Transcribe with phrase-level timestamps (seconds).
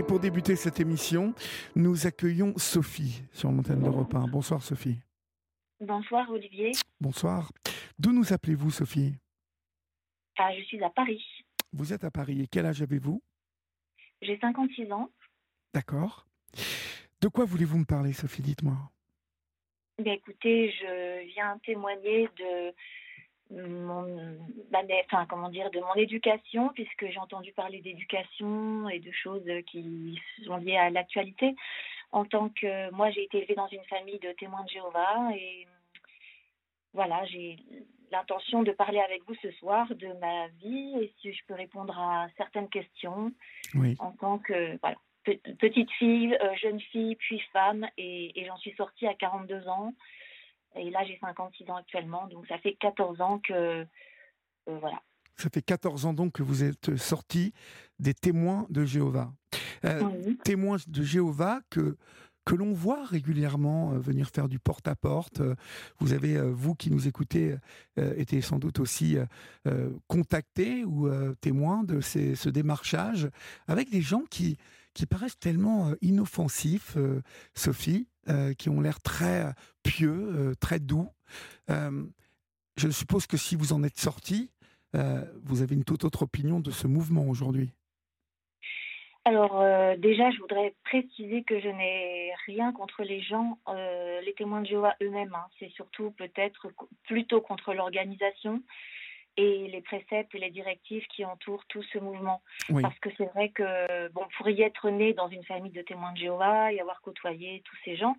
[0.00, 1.34] Et pour débuter cette émission,
[1.76, 4.28] nous accueillons Sophie sur l'antenne d'Europe 1.
[4.28, 4.96] Bonsoir Sophie.
[5.78, 6.72] Bonsoir Olivier.
[6.98, 7.52] Bonsoir.
[7.98, 9.12] D'où nous appelez-vous Sophie?
[10.38, 11.22] Ah, Je suis à Paris.
[11.74, 13.22] Vous êtes à Paris et quel âge avez-vous?
[14.22, 15.10] J'ai 56 ans.
[15.74, 16.26] D'accord.
[17.20, 18.40] De quoi voulez-vous me parler Sophie?
[18.40, 18.78] Dites-moi.
[19.98, 22.72] Ben, écoutez, je viens témoigner de
[23.50, 24.36] mon,
[25.06, 30.20] enfin, comment dire, de mon éducation, puisque j'ai entendu parler d'éducation et de choses qui
[30.44, 31.54] sont liées à l'actualité.
[32.12, 35.66] En tant que moi, j'ai été élevée dans une famille de témoins de Jéhovah et
[36.92, 37.56] voilà, j'ai
[38.10, 41.96] l'intention de parler avec vous ce soir de ma vie et si je peux répondre
[41.98, 43.32] à certaines questions
[44.00, 44.96] en tant que voilà,
[45.58, 49.94] petite fille, euh, jeune fille, puis femme et, et j'en suis sortie à 42 ans.
[50.76, 53.52] Et là, j'ai 56 ans actuellement, donc ça fait 14 ans que.
[53.52, 53.84] Euh,
[54.66, 55.02] voilà.
[55.36, 57.52] Ça fait 14 ans donc que vous êtes sorti
[57.98, 59.32] des témoins de Jéhovah.
[59.84, 61.96] Euh, témoins de Jéhovah que,
[62.44, 65.40] que l'on voit régulièrement euh, venir faire du porte-à-porte.
[65.98, 67.56] Vous avez, vous qui nous écoutez,
[67.96, 69.16] été sans doute aussi
[70.08, 73.28] contacté ou témoin de ces, ce démarchage
[73.66, 74.58] avec des gens qui,
[74.92, 76.98] qui paraissent tellement inoffensifs,
[77.54, 81.08] Sophie, euh, qui ont l'air très euh, pieux, euh, très doux.
[81.68, 84.50] je suppose que si vous en êtes sorti,
[84.92, 87.70] vous avez une toute autre opinion de ce mouvement aujourd'hui.
[89.24, 89.62] Alors
[89.98, 93.58] déjà, je voudrais préciser que je n'ai rien contre les gens,
[94.24, 95.34] les témoins de Jéhovah eux-mêmes.
[95.34, 95.46] Hein.
[95.58, 96.72] C'est surtout peut-être
[97.04, 98.62] plutôt contre l'organisation
[99.40, 102.42] et les préceptes et les directives qui entourent tout ce mouvement.
[102.82, 106.12] Parce que c'est vrai que, bon, pour y être né dans une famille de témoins
[106.12, 108.16] de Jéhovah et avoir côtoyé tous ces gens,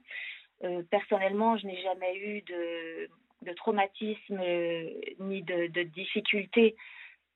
[0.64, 3.10] euh, personnellement, je n'ai jamais eu de,
[3.44, 6.76] de traumatisme euh, ni de, de difficultés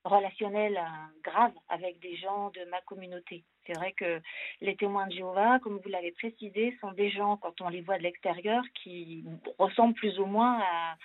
[0.03, 3.44] relationnelles euh, graves avec des gens de ma communauté.
[3.66, 4.22] C'est vrai que
[4.61, 7.97] les témoins de Jéhovah, comme vous l'avez précisé, sont des gens, quand on les voit
[7.97, 9.25] de l'extérieur, qui
[9.58, 10.95] ressemblent plus ou moins à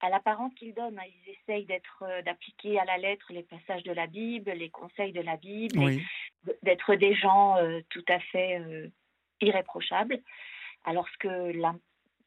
[0.00, 0.98] à l'apparence qu'ils donnent.
[0.98, 1.08] Hein.
[1.26, 5.12] Ils essayent d'être, euh, d'appliquer à la lettre les passages de la Bible, les conseils
[5.12, 5.78] de la Bible,
[6.62, 8.88] d'être des gens euh, tout à fait euh,
[9.40, 10.20] irréprochables.
[10.84, 11.52] Alors ce que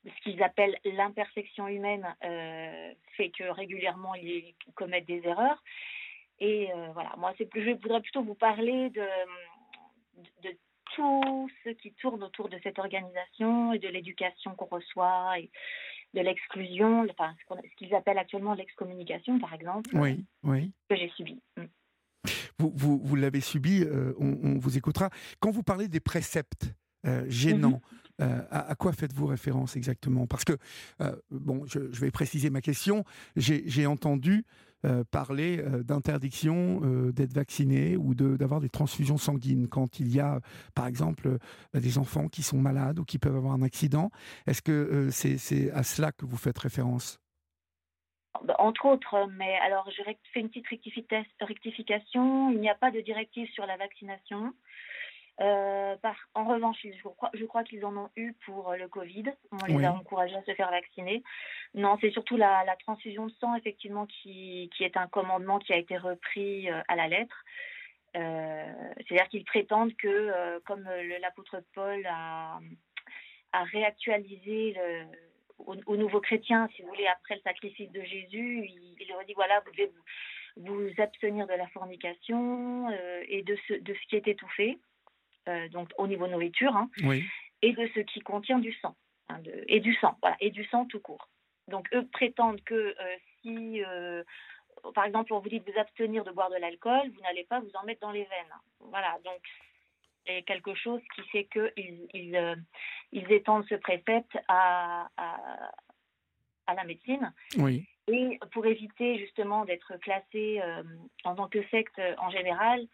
[0.06, 2.06] ce qu'ils appellent l'imperfection humaine
[3.16, 5.64] fait que régulièrement ils commettent des erreurs.
[6.40, 9.08] Et voilà, moi c'est plus, je voudrais plutôt vous parler de,
[10.18, 10.58] de, de
[10.94, 15.50] tout ce qui tourne autour de cette organisation et de l'éducation qu'on reçoit et,
[16.14, 20.72] de l'exclusion, enfin, ce qu'ils appellent actuellement l'excommunication, par exemple, oui, oui.
[20.90, 21.42] que j'ai subi.
[21.58, 21.64] Mm.
[22.60, 25.10] Vous, vous, vous l'avez subi, euh, on, vous écoutera.
[25.40, 26.74] Quand vous parlez des préceptes
[27.06, 27.82] euh, gênants,
[28.20, 28.28] mhm.
[28.28, 30.28] euh, à, quoi faites-vous référence exactement?
[30.28, 30.58] Parce que,
[31.32, 33.04] bon, je, je, vais préciser ma question,
[33.36, 34.46] j'ai entendu
[34.86, 40.20] euh, parler euh, d'interdiction euh, d'être vacciné ou d'avoir des transfusions sanguines quand il y
[40.20, 40.40] a,
[40.76, 41.38] par exemple,
[41.74, 44.10] des enfants qui sont malades ou qui peuvent avoir un accident.
[44.46, 47.20] Est-ce que c'est à cela que vous faites référence?
[48.44, 52.52] Bah, entre autres, mais alors je fais une petite rectification.
[52.52, 54.54] Il n'y a pas de directive sur la vaccination.
[55.42, 58.88] Euh, par, en revanche, je crois, je crois qu'ils en ont eu pour euh, le
[58.88, 59.26] Covid.
[59.52, 61.24] On les a encouragés à se faire vacciner.
[61.74, 65.74] Non, c'est surtout la, la, transfusion de sang, effectivement, qui, qui, est un commandement qui
[65.74, 67.44] a été repris euh, à la lettre.
[68.16, 70.88] C'est-à-dire qu'ils prétendent que, comme
[71.20, 72.60] l'apôtre Paul a,
[73.54, 75.06] a réactualisé le,
[75.88, 79.34] aux, nouveaux chrétiens, si vous voulez, après le sacrifice de Jésus, il, il leur dit
[79.34, 79.92] voilà, vous devez
[80.58, 82.88] vous, vous abstenir de la fornication
[83.28, 84.78] et de ce, de ce qui est étouffé.
[85.50, 86.90] Euh, donc au niveau nourriture, hein,
[87.62, 88.96] et de ce qui contient du sang,
[89.28, 91.28] hein, et du sang, voilà, et du sang tout court.
[91.68, 94.24] Donc eux prétendent que euh, si, euh,
[94.96, 97.60] par exemple, on vous dit de vous abstenir de boire de l'alcool, vous n'allez pas
[97.60, 98.54] vous en mettre dans les veines.
[98.80, 99.42] Voilà, donc
[100.26, 102.56] c'est quelque chose qui fait qu'ils ils,
[103.12, 105.72] ils, étendent ce précepte à, à,
[106.68, 107.34] à la médecine.
[107.58, 107.86] Oui.
[108.08, 110.62] Et pour éviter justement d'être classés
[111.26, 112.86] en tant que secte en général,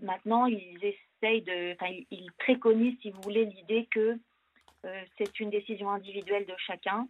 [0.00, 0.78] maintenant ils
[1.22, 4.18] ils préconisent, si vous voulez, l'idée que
[4.86, 7.06] euh, c'est une décision individuelle de chacun,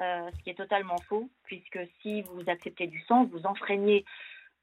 [0.00, 4.04] euh, ce qui est totalement faux, puisque si vous acceptez du sang, vous enfreignez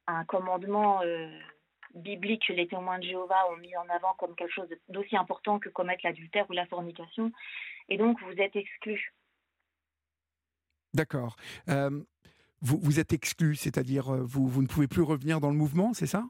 [0.06, 1.28] un commandement euh,
[1.94, 5.58] biblique que les témoins de Jéhovah ont mis en avant comme quelque chose d'aussi important
[5.58, 7.32] que commettre l'adultère ou la fornication,
[7.88, 9.12] et donc vous êtes exclu.
[10.94, 11.36] D'accord.
[11.66, 16.06] vous, vous êtes exclu, c'est-à-dire vous, vous ne pouvez plus revenir dans le mouvement, c'est
[16.06, 16.24] ça?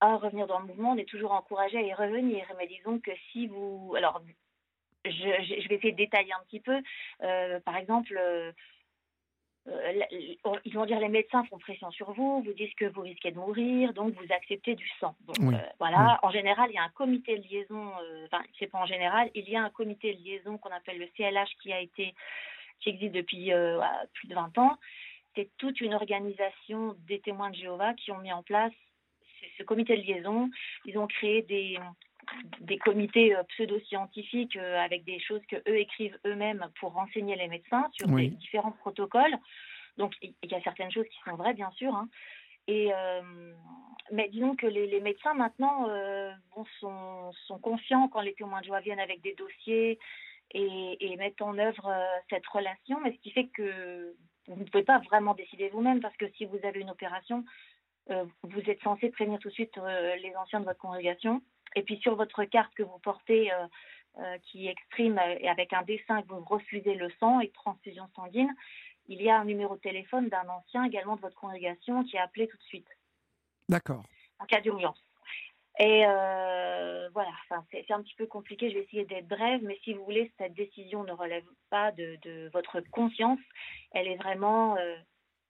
[0.00, 2.46] À revenir dans le mouvement, on est toujours encouragé à y revenir.
[2.58, 3.94] Mais disons que si vous...
[3.96, 4.20] Alors,
[5.04, 6.80] je, vais essayer de détailler un petit peu.
[7.22, 8.52] Euh, par exemple, euh,
[9.68, 10.02] euh,
[10.64, 13.38] ils vont dire les médecins font pression sur vous, vous disent que vous risquez de
[13.38, 15.14] mourir, donc vous acceptez du sang.
[15.26, 17.92] Donc, voilà, en général, il y a un comité de liaison,
[18.26, 21.08] enfin, c'est pas en général, il y a un comité de liaison qu'on appelle le
[21.16, 22.14] CLH qui a été,
[22.80, 23.52] qui existe depuis
[24.14, 24.76] plus de 20 ans.
[25.34, 28.72] C'est toute une organisation des témoins de Jéhovah qui ont mis en place
[29.58, 30.50] ce comité de liaison.
[30.84, 31.78] Ils ont créé des,
[32.60, 37.48] des comités euh, pseudo-scientifiques euh, avec des choses que eux écrivent eux-mêmes pour renseigner les
[37.48, 39.36] médecins sur des différents protocoles.
[39.96, 41.94] Donc il y a certaines choses qui sont vraies, bien sûr.
[41.94, 42.08] Hein.
[42.66, 43.52] Et euh,
[44.10, 45.86] mais disons que les, médecins maintenant
[46.80, 49.98] sont, sont, confiants quand les témoins de joie viennent avec des dossiers
[50.52, 51.94] et, et mettent en œuvre
[52.28, 53.00] cette relation.
[53.02, 54.14] Mais ce qui fait que
[54.48, 57.44] vous ne pouvez pas vraiment décider vous-même parce que si vous avez une opération,
[58.08, 61.40] vous êtes censé prévenir tout de suite les anciens de votre congrégation
[61.74, 63.66] et puis sur votre carte que vous portez, euh,
[64.18, 68.52] euh, qui exprime euh, avec un dessin que vous refusez le sang et transfusion sanguine,
[69.06, 72.20] il y a un numéro de téléphone d'un ancien également de votre congrégation qui est
[72.20, 72.88] appelé tout de suite.
[73.68, 74.04] D'accord.
[74.38, 75.02] En cas d'urgence.
[75.80, 76.04] Et
[77.12, 80.04] voilà, enfin, c'est un petit peu compliqué, je vais essayer d'être brève, mais si vous
[80.04, 83.40] voulez, cette décision ne relève pas de, de votre conscience,
[83.90, 84.76] elle est vraiment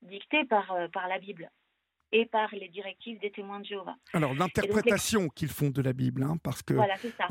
[0.02, 1.50] dictée par, par la Bible
[2.14, 3.96] et par les directives des témoins de Jéhovah.
[4.12, 6.74] Alors l'interprétation qu'ils font de la Bible, hein, parce que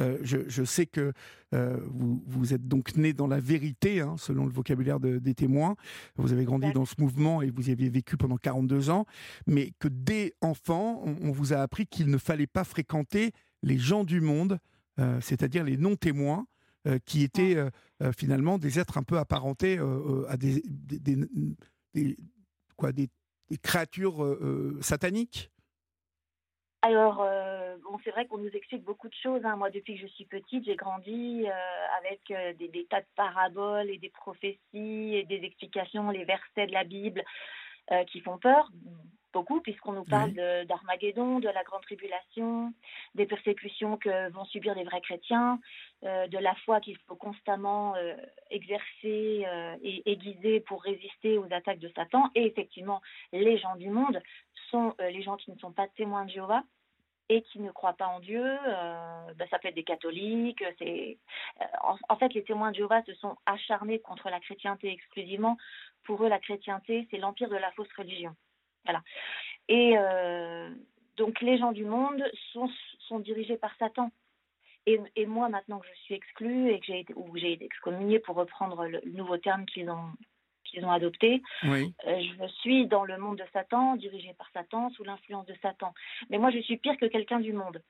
[0.01, 1.13] euh, je, sais que
[1.53, 5.77] euh, vous, vous, êtes donc né dans la vérité, hein, selon le vocabulaire des témoins.
[6.17, 9.05] Vous avez grandi dans ce mouvement et vous y avez vécu pendant 42 ans,
[9.47, 13.31] mais que dès enfant, on, vous a appris qu'il ne fallait pas fréquenter
[13.63, 14.59] les gens du monde,
[14.99, 16.45] euh, c'est-à-dire les non-témoins.
[17.05, 17.55] qui étaient
[18.17, 19.79] finalement des êtres un peu apparentés
[20.27, 21.15] à des, des,
[22.75, 23.09] quoi, des des
[23.61, 25.49] créatures euh, euh, sataniques?
[26.81, 29.41] Alors, euh, bon, c'est vrai qu'on nous explique beaucoup de choses.
[29.45, 29.55] Hein.
[29.55, 31.45] Moi, depuis que je suis petite, j'ai grandi
[31.99, 36.73] avec des, des, tas de paraboles et des prophéties et des explications, les versets de
[36.73, 37.23] la Bible
[38.11, 38.69] qui font peur
[39.31, 40.33] beaucoup, puisqu'on nous parle
[40.67, 42.73] d'Armageddon, de, la grande tribulation,
[43.15, 45.59] des persécutions que vont subir les vrais chrétiens,
[46.03, 48.15] de la foi qu'il faut constamment euh,
[48.49, 52.29] exercer euh, et aiguiser pour résister aux attaques de Satan.
[52.35, 53.01] Et effectivement,
[53.31, 54.21] les gens du monde
[54.69, 56.63] sont les gens qui ne sont pas témoins de Jéhovah
[57.29, 60.63] et qui ne croient pas en Dieu, ben, ça peut être des catholiques.
[60.77, 61.17] C'est
[62.09, 65.57] en, fait les témoins de Jéhovah se sont acharnés contre la chrétienté exclusivement.
[66.03, 68.35] Pour eux, la chrétienté, c'est l'empire de la fausse religion.
[68.83, 69.01] Voilà.
[69.69, 70.69] Et euh,
[71.17, 74.11] donc les gens du monde sont dirigés par Satan.
[74.85, 77.65] Et, et, moi, maintenant que je suis exclue et que j'ai été, ou j'ai été
[77.65, 80.11] excommuniée pour reprendre le, nouveau terme qu'ils ont,
[80.65, 81.93] qu'ils ont adopté, oui.
[82.05, 85.93] Euh, je suis dans le monde de Satan, dirigée par Satan, sous l'influence de Satan.
[86.29, 87.81] Mais moi, je suis pire que quelqu'un du monde.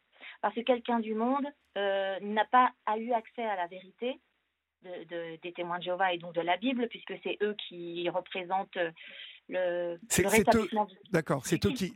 [0.42, 1.46] Parce que quelqu'un du monde
[1.78, 4.20] euh, n'a pas a eu accès à la vérité
[4.84, 8.78] de, des témoins de Jéhovah et donc de la Bible, puisque c'est eux qui représentent
[9.50, 11.94] le, c'est, rétablissement D'accord, c'est eux qui.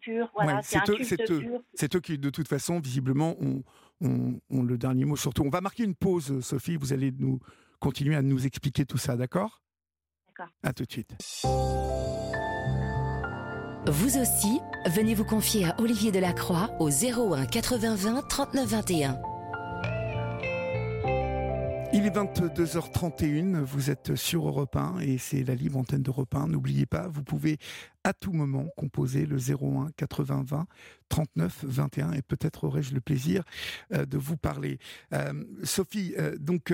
[0.00, 3.62] pur, voilà, c'est, eux, c'est, eux, qui, de toute façon, visiblement, ont,
[4.00, 5.16] ont, le dernier mot.
[5.16, 6.76] Surtout, on va marquer une pause, Sophie.
[6.76, 7.40] Vous allez nous
[7.80, 9.62] continuer à nous expliquer tout ça, d'accord?
[10.26, 10.52] D'accord.
[10.62, 11.14] À tout de suite.
[13.86, 19.18] Vous aussi, venez vous confier à Olivier Delacroix au 01 80 20 39 21.
[21.98, 26.46] Il est 22h31, vous êtes sur Europe 1 et c'est la libre antenne d'Europe 1.
[26.46, 27.58] N'oubliez pas, vous pouvez
[28.04, 30.66] à tout moment composer le 01 80 20
[31.08, 33.42] 39 21 et peut-être aurai-je le plaisir
[33.92, 34.78] euh, de vous parler.
[35.12, 36.72] Euh, Sophie, euh, donc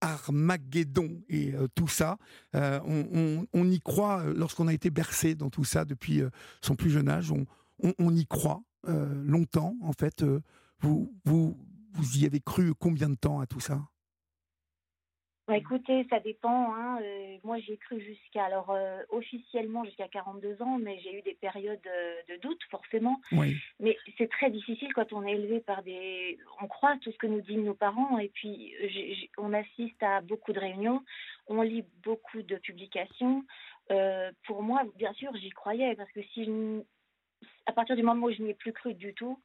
[0.00, 2.18] Armageddon et tout ça,
[2.54, 6.22] on, y croit lorsqu'on a été bercé dans tout ça depuis
[6.60, 7.32] son plus jeune âge,
[7.80, 10.24] on, y croit longtemps en fait.
[10.80, 11.56] vous,
[11.98, 13.80] vous y avez cru combien de temps à tout ça?
[15.48, 16.74] Bah, écoutez, ça dépend.
[16.74, 17.00] Hein.
[17.02, 21.34] Euh, moi, j'ai cru jusqu'à, alors euh, officiellement jusqu'à 42 ans, mais j'ai eu des
[21.40, 23.18] périodes euh, de doute, forcément.
[23.32, 23.56] Oui.
[23.80, 26.38] Mais c'est très difficile quand on est élevé par des.
[26.60, 28.74] On croit tout ce que nous disent nos parents, et puis
[29.38, 31.02] on assiste à beaucoup de réunions,
[31.46, 33.42] on lit beaucoup de publications.
[34.46, 36.46] pour moi, bien sûr, j'y croyais, parce que si
[37.64, 39.40] à partir du moment où je n'y ai plus cru du tout,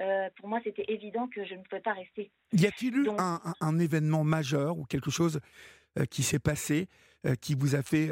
[0.00, 2.30] euh, pour moi, c'était évident que je ne pouvais pas rester.
[2.52, 5.40] Y a-t-il eu un, événement majeur ou quelque chose
[5.98, 6.88] euh, qui s'est passé
[7.26, 8.10] euh, qui vous a fait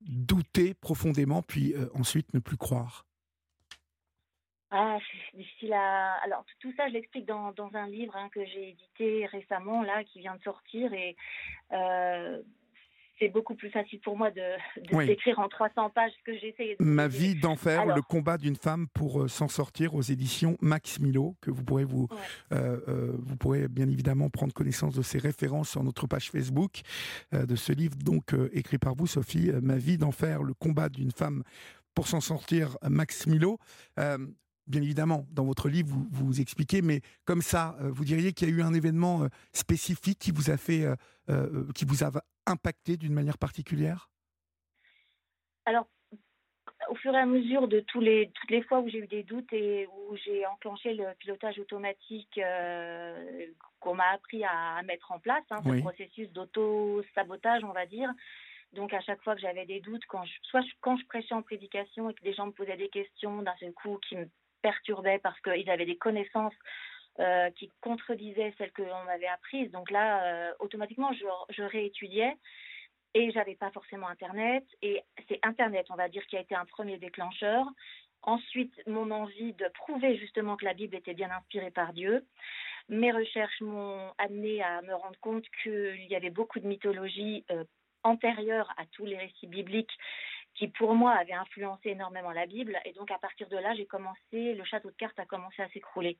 [0.00, 3.04] douter profondément, puis ensuite ne plus croire?
[4.72, 4.98] Ah,
[5.32, 6.14] c'est difficile à.
[6.22, 10.04] Alors, tout ça, je l'explique dans, dans, un livre hein, que j'ai édité récemment, là,
[10.04, 10.92] qui vient de sortir.
[10.92, 11.16] Et
[13.20, 16.84] c'est beaucoup plus facile pour moi de, d'écrire en 300 pages ce que j'essaie de...
[16.84, 21.36] Ma vie d'enfer, le combat d'une femme pour euh, s'en sortir aux éditions Max Milo,
[21.40, 22.08] que vous pourrez, vous,
[22.52, 26.80] euh, euh, vous pourrez bien évidemment prendre connaissance de ces références sur notre page Facebook,
[27.32, 31.42] de ce livre donc écrit par vous, Sophie, Ma vie d'enfer, le combat d'une femme
[31.94, 33.58] pour s'en sortir, Max Milo
[34.66, 38.52] bien évidemment, dans votre livre, vous, vous expliquez, mais comme ça, vous diriez qu'il y
[38.52, 40.86] a eu un événement spécifique qui vous a fait,
[41.74, 42.10] qui vous a
[42.46, 44.10] impacté d'une manière particulière?
[45.64, 45.86] Alors,
[46.88, 49.22] au fur et à mesure de tous les, toutes les fois où j'ai eu des
[49.22, 53.46] doutes et où j'ai enclenché le pilotage automatique euh,
[53.78, 58.10] qu'on m'a appris à, mettre en place, hein, ce processus d'auto-sabotage, on va dire.
[58.72, 61.42] Donc à chaque fois que j'avais des doutes, quand je, soit quand je prêchais en
[61.42, 64.28] prédication et que des gens me posaient des questions d'un seul coup qui me
[64.62, 66.54] perturbaient parce qu'ils avaient des connaissances
[67.18, 69.70] euh, qui contredisaient celles que l'on m'avait apprises.
[69.72, 72.36] Donc là, euh, automatiquement, je, je, réétudiais
[73.14, 74.64] et j'avais pas forcément Internet.
[74.80, 77.66] Et c'est Internet, on va dire, qui a été un premier déclencheur.
[78.22, 82.24] Ensuite, mon envie de prouver justement que la Bible était bien inspirée par Dieu.
[82.88, 87.64] Mes recherches m'ont amené à me rendre compte qu'il y avait beaucoup de mythologie euh,
[88.02, 89.96] antérieure à tous les récits bibliques
[90.60, 92.78] qui pour moi avait influencé énormément la Bible.
[92.84, 95.70] Et donc à partir de là, j'ai commencé, le château de cartes a commencé à
[95.70, 96.18] s'écrouler.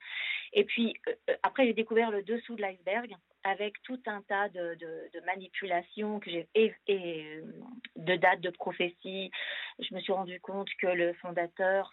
[0.54, 4.48] Et puis euh, euh, après, j'ai découvert le dessous de l'iceberg avec tout un tas
[4.48, 7.42] de, de, manipulations que j'ai et, euh,
[7.96, 9.30] de dates de prophéties.
[9.78, 11.92] Je me suis rendu compte que le fondateur,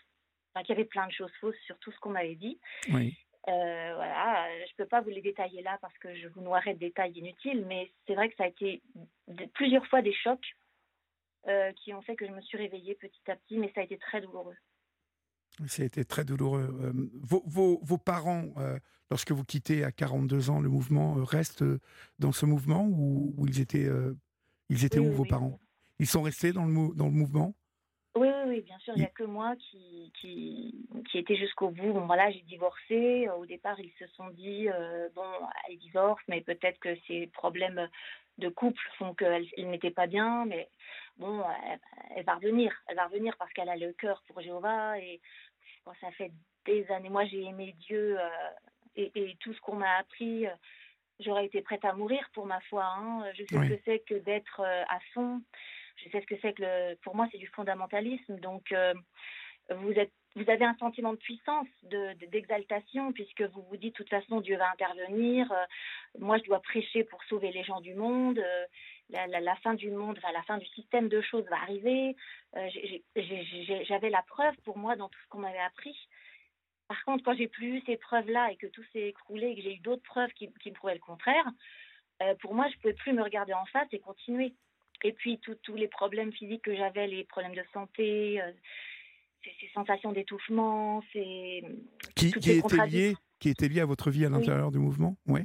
[0.53, 2.61] enfin, qu'il y avait plein de choses fausses sur tout ce qu'on m'avait dit.
[2.93, 3.17] Oui.
[3.45, 6.79] voilà, je ne peux pas vous les détailler là parce que je vous noierais de
[6.79, 8.81] détails inutiles, mais c'est vrai que ça a été
[9.53, 10.55] plusieurs fois des chocs
[11.47, 13.83] euh, qui ont fait que je me suis réveillée petit à petit, mais ça a
[13.85, 14.55] été très douloureux.
[15.65, 16.77] Ça a été très douloureux.
[16.81, 18.77] Euh, vos, vos, vos, parents, euh,
[19.09, 21.63] lorsque vous quittez à 42 ans le mouvement, restent
[22.19, 23.87] dans ce mouvement ou, ils étaient,
[24.67, 25.57] ils étaient où vos parents?
[25.99, 27.53] Ils sont restés dans le, dans le mouvement?
[28.17, 31.69] Oui, oui, oui, bien sûr, il n'y a que moi qui, qui, qui était jusqu'au
[31.69, 31.93] bout.
[31.93, 33.29] Bon, voilà, j'ai divorcé.
[33.29, 34.67] Au départ, ils se sont dit,
[35.15, 35.31] bon,
[35.69, 37.87] elle divorce, mais peut-être que ces problèmes
[38.37, 40.69] de couple font qu'elle n'était pas bien, mais
[41.17, 41.43] bon,
[42.15, 45.21] elle, va revenir, elle va revenir parce qu'elle a le cœur pour Jéhovah et
[46.01, 46.31] ça fait
[46.65, 47.09] des années.
[47.09, 48.29] Moi, j'ai aimé Dieu euh,
[48.95, 50.45] et, tout ce qu'on m'a appris.
[50.45, 50.51] Euh,
[51.19, 52.85] j'aurais été prête à mourir pour ma foi.
[52.85, 53.23] Hein.
[53.33, 55.41] Je sais ce que c'est que d'être euh, à fond.
[55.97, 56.95] Je sais ce que c'est que le.
[57.03, 58.37] Pour moi, c'est du fondamentalisme.
[58.39, 58.73] Donc,
[59.69, 61.67] vous êtes vous avez un sentiment de puissance,
[62.31, 65.65] d'exaltation, puisque vous vous dites de toute façon Dieu va intervenir, euh,
[66.19, 68.65] moi je dois prêcher pour sauver les gens du monde, euh,
[69.09, 72.15] la, fin du monde, la fin du système de choses va arriver.
[72.55, 72.69] Euh,
[73.87, 75.95] j'avais la preuve pour moi dans tout ce qu'on m'avait appris.
[76.87, 79.61] Par contre, quand j'ai plus eu ces preuves-là et que tout s'est écroulé et que
[79.61, 81.45] j'ai eu d'autres preuves qui, qui, me prouvaient le contraire,
[82.39, 84.53] pour moi, je ne pouvais plus me regarder en face et continuer.
[85.03, 88.41] Et puis, tous les problèmes physiques que j'avais, les problèmes de santé,
[89.43, 91.61] ces sensations d'étouffement, c'est
[92.15, 95.41] qui, qui était lié, qui était lié à votre vie à l'intérieur du mouvement, oui.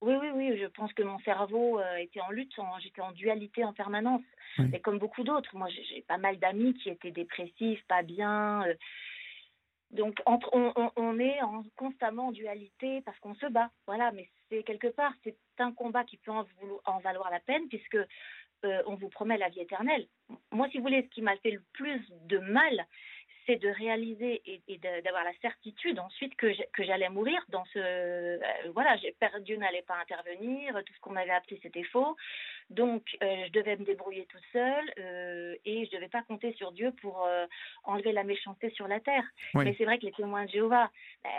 [0.00, 0.58] Oui, oui, oui.
[0.58, 2.54] Je pense que mon cerveau euh, était en lutte.
[2.82, 4.22] J'étais en dualité en permanence.
[4.72, 8.66] Et comme beaucoup d'autres, moi, j'ai pas mal d'amis qui étaient dépressifs, pas bien.
[8.66, 8.74] Euh.
[9.90, 13.70] donc, entre, on, on, est en, constamment en dualité parce qu'on se bat.
[13.86, 16.46] Voilà, mais c'est quelque part, c'est un combat qui peut en,
[16.84, 17.98] en, valoir la peine puisque
[18.64, 20.06] euh, on vous promet la vie éternelle.
[20.50, 22.86] Moi, si vous voulez, ce qui m'a fait le plus de mal,
[23.50, 28.38] c'est de réaliser et, d'avoir la certitude ensuite que j'allais mourir dans ce euh,
[28.74, 32.16] voilà j'ai Dieu n'allait pas intervenir tout ce qu'on m'avait appris c'était faux.
[32.68, 36.72] Donc euh, je devais me débrouiller toute seule euh, et je devais pas compter sur
[36.72, 37.26] Dieu pour
[37.84, 39.24] enlever la méchanceté sur la terre.
[39.54, 40.90] Mais c'est vrai que les témoins de Jéhovah
[41.24, 41.30] ben,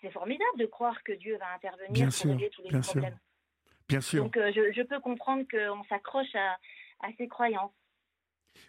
[0.00, 3.10] c'est formidable de croire que Dieu va intervenir pour régler tous les bien problèmes.
[3.10, 3.86] Sûr.
[3.88, 4.22] bien sûr.
[4.24, 6.52] Donc je, peux comprendre qu'on s'accroche à,
[7.00, 7.72] à ces croyances.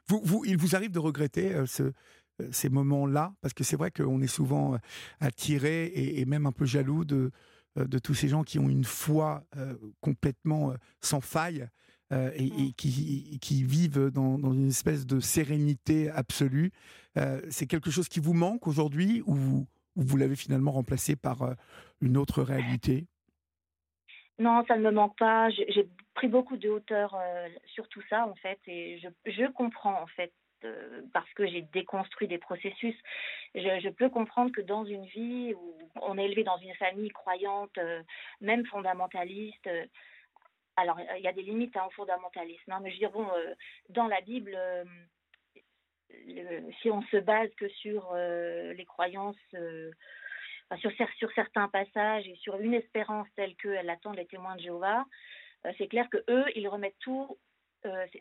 [0.07, 1.93] Vous, il vous arrive de regretter euh, ce, euh,
[2.51, 4.77] ces moments-là Parce que c'est vrai qu'on est souvent euh,
[5.19, 7.31] attiré et, même un peu jaloux de,
[7.75, 9.43] de tous ces gens qui ont une foi
[10.01, 11.67] complètement sans faille
[12.11, 16.71] et, qui, qui, vivent dans, dans, une espèce de sérénité absolue.
[17.49, 21.55] c'est quelque chose qui vous manque aujourd'hui ou vous, ou vous l'avez finalement remplacé par
[22.01, 23.05] une autre réalité?
[24.39, 25.49] Non, ça ne me manque pas.
[25.49, 30.01] J'ai pris beaucoup de hauteur euh, sur tout ça, en fait, et je, je comprends,
[30.01, 30.31] en fait,
[30.63, 32.95] euh, parce que j'ai déconstruit des processus.
[33.55, 37.77] Je, peux comprendre que dans une vie où on est élevé dans une famille croyante,
[37.77, 38.01] euh,
[38.41, 39.69] même fondamentaliste,
[40.75, 43.27] alors il y a des limites hein, au fondamentalisme, hein, mais je veux dire, bon,
[43.89, 44.57] dans la Bible,
[46.81, 49.37] si on se base que sur les croyances
[50.75, 50.91] sur,
[51.33, 55.05] certains passages et sur une espérance telle qu'elle attend les témoins de Jéhovah,
[55.65, 57.37] euh, c'est clair que eux, ils remettent tout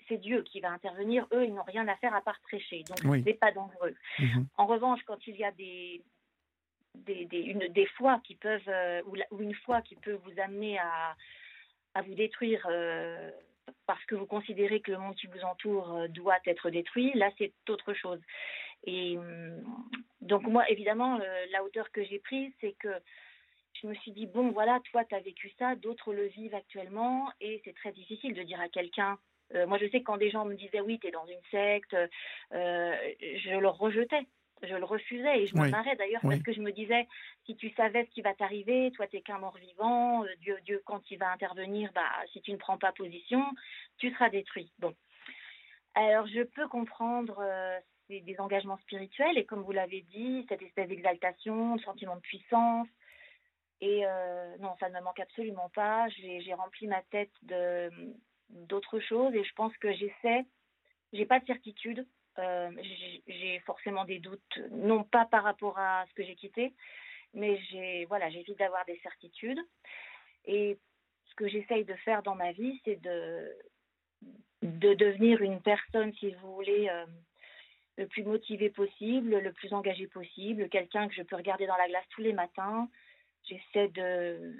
[0.09, 1.27] c'est Dieu qui va intervenir.
[1.33, 2.85] Eux, ils n'ont rien à faire à part prêcher.
[2.85, 3.95] Donc, ce n'est pas dangereux.
[4.19, 4.47] Mhm.
[4.57, 6.03] En revanche, quand il y a des,
[6.95, 8.71] des, une, des fois qui peuvent,
[9.07, 11.17] ou, une foi qui peut vous amener à,
[11.95, 12.67] à vous détruire
[13.87, 17.53] parce que vous considérez que le monde qui vous entoure doit être détruit, là, c'est
[17.69, 18.21] autre chose.
[18.85, 19.63] Et hum,
[20.21, 21.19] donc, moi, évidemment,
[21.51, 22.93] la hauteur que j'ai prise, c'est que
[23.81, 27.31] je me suis dit, bon, voilà, toi, tu as vécu ça, d'autres le vivent actuellement,
[27.41, 29.19] et c'est très difficile de dire à quelqu'un.
[29.55, 31.43] Euh, moi, je sais que quand des gens me disaient, oui, tu es dans une
[31.51, 34.27] secte, euh, je le rejetais,
[34.63, 37.07] je le refusais, et je me marrais d'ailleurs, parce que je me disais,
[37.45, 40.83] si tu savais ce qui va t'arriver, toi, tu qu'un mort vivant, euh, Dieu, Dieu,
[40.85, 43.45] quand il va intervenir, bah, si tu ne prends pas position,
[43.99, 44.73] tu seras détruit.
[44.79, 44.95] Bon.
[45.95, 47.43] Alors, je peux comprendre
[48.11, 52.89] des engagements spirituels, et comme vous l'avez dit, cette espèce d'exaltation, sentiment de puissance,
[53.81, 56.09] et euh, non, ça ne me manque absolument pas.
[56.09, 57.91] J'ai rempli ma tête de
[58.51, 60.45] d'autres choses et je pense que j'essaie.
[61.13, 62.07] J'ai pas de certitude.
[62.39, 62.71] Euh,
[63.27, 66.75] j'ai forcément des doutes, non pas par rapport à ce que j'ai quitté,
[67.33, 69.61] mais j'ai voilà, j'évite d'avoir des certitudes.
[70.45, 70.79] Et
[71.31, 73.57] ce que j'essaye de faire dans ma vie, c'est de
[74.63, 77.07] de devenir une personne, si vous voulez, euh,
[77.97, 81.89] le plus motivée possible, le plus engagée possible, quelqu'un que je peux regarder dans la
[81.89, 82.89] glace tous les matins,
[83.45, 84.55] j'essaie de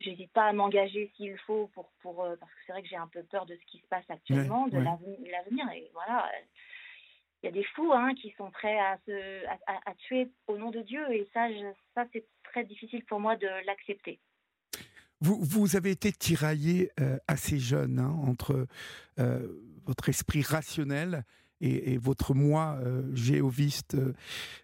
[0.00, 2.96] j'hésite pas à m'engager s'il faut pour pour euh, parce que c'est vrai que j'ai
[2.96, 5.68] un peu peur de ce qui se passe actuellement de l'avenir.
[5.74, 6.30] Et voilà
[7.42, 10.70] il y a des fous hein, qui sont prêts à se à, tuer au nom
[10.70, 11.02] de Dieu.
[11.12, 11.46] Et ça
[11.94, 14.18] ça c'est très difficile pour moi de l'accepter.
[15.20, 18.66] Vous, vous, avez été tiraillé euh, assez jeune hein, entre
[19.18, 19.48] euh,
[19.86, 21.24] votre esprit rationnel
[21.60, 22.78] et, et votre moi
[23.14, 23.96] géoviste.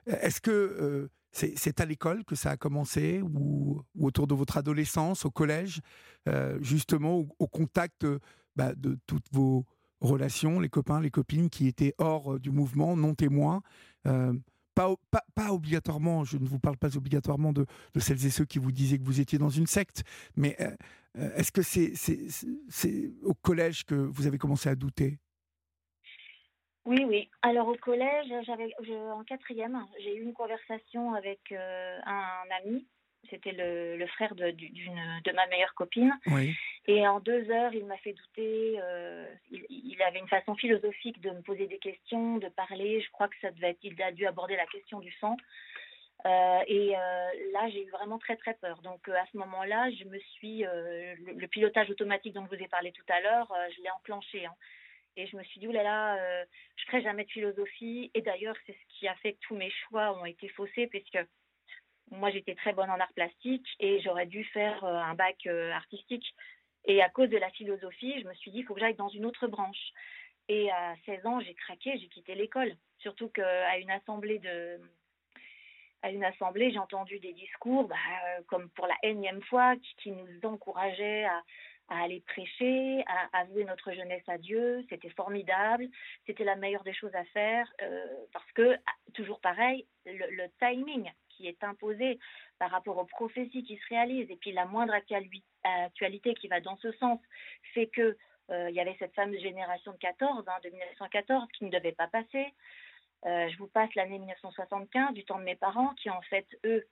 [0.07, 5.31] Est-ce que c'est à l'école que ça a commencé ou, autour de votre adolescence, au
[5.31, 5.81] collège,
[6.29, 8.07] euh, justement au, contact
[8.57, 9.65] bah, de toutes vos
[10.01, 13.63] relations, les copains, les copines qui étaient hors euh, du mouvement, non témoins
[14.07, 14.33] euh,
[14.75, 17.67] pas, obligatoirement, je ne vous parle pas obligatoirement de,
[17.99, 20.05] celles et ceux qui vous disaient que vous étiez dans une secte,
[20.37, 20.57] mais
[21.15, 25.19] est-ce que c'est au collège que vous avez commencé à douter?
[26.87, 27.29] Oui, oui.
[27.43, 28.75] Alors au collège, j'avais,
[29.13, 32.87] en quatrième, j'ai eu une conversation avec euh, un, ami.
[33.29, 36.13] C'était le, frère de, de ma meilleure copine.
[36.26, 36.54] Oui.
[36.87, 38.78] Et en deux heures, il m'a fait douter.
[38.81, 43.02] Euh, il, avait une façon philosophique de me poser des questions, de parler.
[43.02, 45.37] Je crois que ça devait être, il a dû aborder la question du sang.
[46.25, 46.93] Euh, et
[47.52, 48.81] là, j'ai eu vraiment très très peur.
[48.83, 52.91] Donc à ce moment-là, je me suis le, pilotage automatique dont je vous ai parlé
[52.93, 54.47] tout à l'heure, je l'ai enclenché.
[54.47, 54.54] Hein.
[55.17, 56.45] Et je me suis dit, oulala, là, euh,
[56.77, 58.11] je ferai jamais de philosophie.
[58.15, 61.19] Et d'ailleurs, c'est ce qui a fait que tous mes choix ont été faussés, puisque
[62.11, 65.73] moi, j'étais très bonne en art plastique et j'aurais dû faire euh, un bac euh,
[65.73, 66.27] artistique.
[66.87, 69.09] Et à cause de la philosophie, je me suis dit, il faut que j'aille dans
[69.09, 69.93] une autre branche.
[70.49, 72.75] Et à 16 ans, j'ai craqué, j'ai quitté l'école.
[72.99, 74.81] Surtout qu'à une assemblée de,
[76.03, 77.97] à une assemblée, j'ai entendu des discours, bah,
[78.49, 81.43] comme pour la énième fois, qui nous encourageaient à,
[81.91, 84.85] à aller prêcher, à avouer notre jeunesse à Dieu.
[84.89, 85.89] C'était formidable,
[86.26, 88.76] c'était la meilleure des choses à faire euh, parce que,
[89.13, 92.19] toujours pareil, le, timing qui est imposé
[92.59, 96.76] par rapport aux prophéties qui se réalisent et puis la moindre actualité qui va dans
[96.76, 97.19] ce sens
[97.75, 98.17] fait que
[98.50, 101.93] euh, il y avait cette fameuse génération de 14, hein, de 1914, qui ne devait
[101.93, 102.47] pas passer.
[103.26, 106.87] Euh, je vous passe l'année 1975, du temps de mes parents, qui en fait, eux,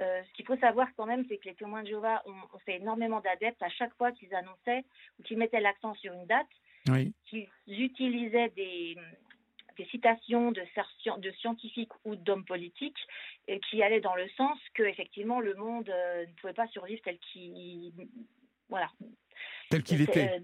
[0.00, 2.76] euh, ce qu'il faut savoir quand même, c'est que les témoins de Jéhovah ont, fait
[2.76, 4.84] énormément d'adeptes à chaque fois qu'ils annonçaient
[5.18, 6.46] ou qu'ils mettaient l'accent sur une date,
[6.88, 7.12] oui.
[7.26, 8.96] qu'ils utilisaient des,
[9.76, 10.62] des citations de,
[11.18, 12.98] de, scientifiques ou d'hommes politiques
[13.46, 17.00] et qui allaient dans le sens que effectivement le monde euh, ne pouvait pas survivre
[17.04, 17.92] tel qu'il
[18.68, 18.90] voilà
[19.70, 20.40] tel qu'il était euh,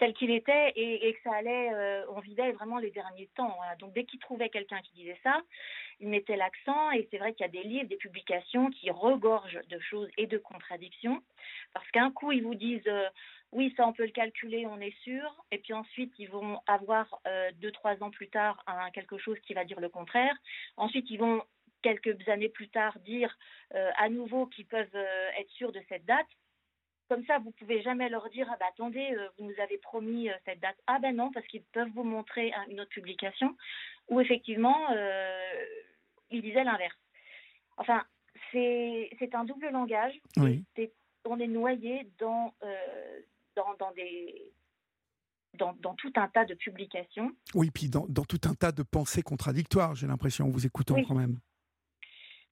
[0.00, 3.54] tel qu'il était et, que ça allait, euh, on vivait vraiment les derniers temps.
[3.78, 5.42] Donc dès qu'il trouvait quelqu'un qui disait ça,
[6.00, 9.60] il mettait l'accent et c'est vrai qu'il y a des livres, des publications qui regorgent
[9.68, 11.22] de choses et de contradictions
[11.74, 13.08] parce qu'un coup ils vous disent euh,
[13.52, 17.20] oui ça on peut le calculer, on est sûr, et puis ensuite ils vont avoir
[17.28, 20.34] euh, deux trois ans plus tard quelque chose qui va dire le contraire.
[20.78, 21.42] Ensuite ils vont
[21.82, 23.36] quelques années plus tard dire
[23.72, 24.96] à nouveau qu'ils peuvent
[25.38, 26.26] être sûrs de cette date.
[27.10, 30.30] Comme ça, vous pouvez jamais leur dire ah bah attendez, euh, vous nous avez promis
[30.30, 30.76] euh, cette date.
[30.86, 33.56] Ah ben non, parce qu'ils peuvent vous montrer une autre publication
[34.08, 35.64] où effectivement euh,
[36.30, 36.94] ils disaient l'inverse.
[37.78, 38.04] Enfin,
[38.52, 40.14] c'est un double langage.
[40.36, 40.64] Oui.
[41.24, 42.54] on est noyé dans,
[43.56, 44.52] dans, dans des
[45.58, 47.32] dans, dans, tout un tas de publications.
[47.56, 51.02] Oui, puis dans, dans tout un tas de pensées contradictoires, j'ai l'impression, en vous écoutant
[51.02, 51.40] quand même.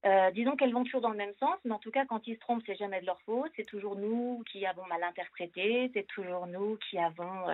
[0.06, 2.34] Euh, disons qu'elles vont toujours dans le même sens, mais en tout cas, quand ils
[2.34, 3.50] se trompent, c'est jamais de leur faute.
[3.56, 7.48] C'est toujours nous qui avons mal interprété, c'est toujours nous qui avons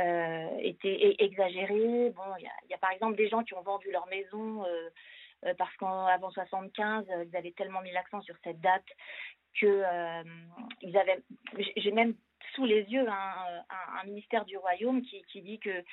[0.00, 2.10] euh, était exagérée.
[2.10, 4.64] Bon, il y, a par exemple des gens qui ont vendu leur maison
[5.58, 8.84] parce qu'avant 75, ils avaient tellement mis l'accent sur cette date
[9.60, 9.82] que
[10.82, 11.22] ils avaient.
[11.76, 12.14] J'ai même
[12.54, 15.84] sous les yeux un, ministère du royaume qui, dit que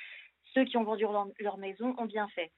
[0.54, 1.04] ceux qui ont vendu
[1.38, 2.50] leur, maison ont bien fait.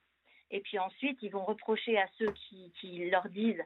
[0.50, 3.62] Et puis ensuite, ils vont reprocher à ceux qui, qui leur disent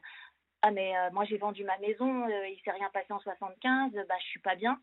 [0.61, 3.19] ah mais euh, moi j'ai vendu ma maison, il euh, il s'est rien passé en
[3.19, 4.79] 75, bah je suis pas bien.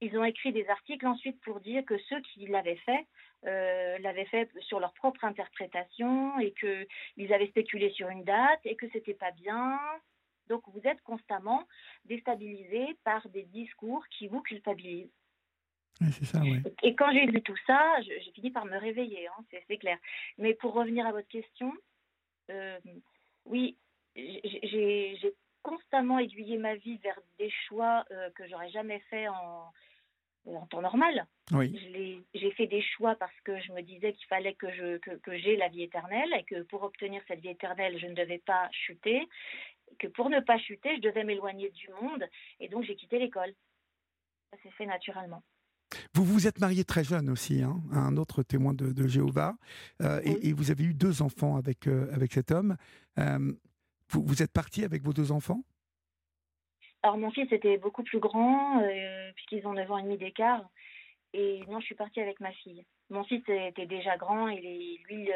[0.00, 3.06] Ils ont écrit des articles ensuite pour dire que ceux qui l'avaient fait
[3.46, 8.60] euh, l'avaient fait sur leur propre interprétation et que ils avaient spéculé sur une date
[8.64, 9.78] et que c'était pas bien.
[10.48, 11.66] Donc vous êtes constamment
[12.04, 15.12] déstabilisé par des discours qui vous culpabilisent.
[16.24, 16.40] Ça,
[16.82, 19.98] Et quand j'ai vu tout ça, j'ai fini par me réveiller, hein, c'est clair.
[20.38, 21.72] Mais pour revenir à votre question,
[23.46, 23.76] oui,
[24.14, 29.72] j'ai constamment aiguillé ma vie vers des choix euh, que j'aurais jamais fait en,
[30.46, 31.26] en temps normal.
[31.50, 32.24] Oui.
[32.34, 35.36] J'ai fait des choix parce que je me disais qu'il fallait que je que, que
[35.36, 38.68] j'ai la vie éternelle et que pour obtenir cette vie éternelle, je ne devais pas
[38.70, 39.26] chuter,
[39.98, 42.24] que pour ne pas chuter, je devais m'éloigner du monde
[42.60, 43.52] et donc j'ai quitté l'école.
[44.52, 45.42] Ça s'est fait naturellement.
[46.14, 49.54] Vous vous êtes marié très jeune aussi, hein, un autre témoin de, Jéhovah,
[50.02, 52.76] euh, et, vous avez eu deux enfants avec, euh, avec cet homme.
[54.08, 55.62] Vous, êtes parti avec vos deux enfants?
[57.02, 60.64] Alors mon fils était beaucoup plus grand, euh, puisqu'ils ont 9 ans et demi d'écart.
[61.32, 62.84] Et non, je suis partie avec ma fille.
[63.10, 65.28] Mon fils était déjà grand, et lui,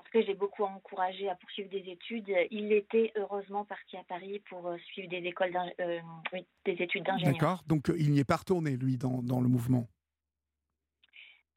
[0.00, 4.42] parce que j'ai beaucoup encouragé à poursuivre des études, il était heureusement parti à Paris
[4.48, 6.00] pour euh, suivre des écoles euh,
[6.64, 7.34] des études d'ingénieur.
[7.34, 9.86] D'accord, donc il n'y est pas retourné, lui, dans, dans, le mouvement?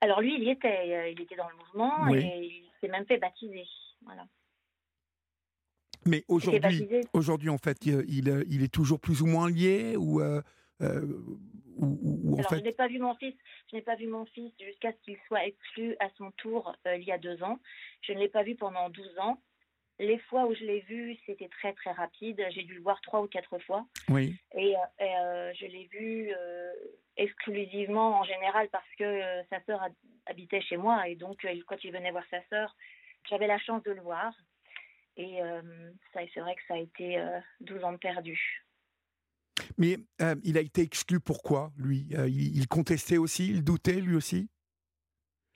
[0.02, 3.18] Alors lui, il y était, il était dans le mouvement et il s'est même fait
[3.18, 3.66] baptiser.
[4.04, 4.28] Voilà.
[6.06, 8.04] Mais aujourd'hui, aujourd'hui en fait, il,
[8.48, 10.42] il, est toujours plus ou moins lié ou, euh,
[10.82, 11.02] euh
[11.78, 12.58] ou, fait...
[12.58, 13.36] je n'ai pas vu mon fils.
[13.70, 16.96] Je n'ai pas vu mon fils jusqu'à ce qu'il soit exclu à son tour euh,
[16.96, 17.60] il y a deux ans.
[18.02, 19.38] Je ne l'ai pas vu pendant 12 ans.
[20.00, 22.44] Les fois où je l'ai vu, c'était très très rapide.
[22.52, 23.86] J'ai dû le voir trois ou quatre fois.
[24.10, 24.36] Oui.
[24.56, 26.32] Et, euh, je l'ai vu
[27.16, 29.88] exclusivement en général parce que sa sœur
[30.26, 32.76] habitait chez moi et donc quand il venait voir sa sœur,
[33.30, 34.34] j'avais la chance de le voir.
[35.18, 37.24] Et euh, ça, c'est vrai que ça a été
[37.62, 38.63] 12 euh, ans perdus.
[39.78, 42.08] Mais euh, il a été exclu pourquoi, lui?
[42.28, 44.50] Il, contestait aussi, il doutait lui aussi?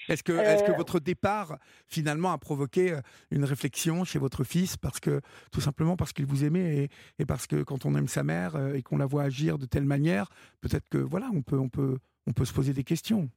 [0.10, 3.00] Est-ce que, est que votre départ, finalement, a provoqué
[3.32, 7.26] une réflexion chez votre fils parce que, Tout simplement parce qu'il vous aimait et, et,
[7.26, 10.30] parce que quand on aime sa mère et qu'on la voit agir de telle manière,
[10.62, 13.30] peut-être que voilà, on peut, on, peut, on peut se poser des questions.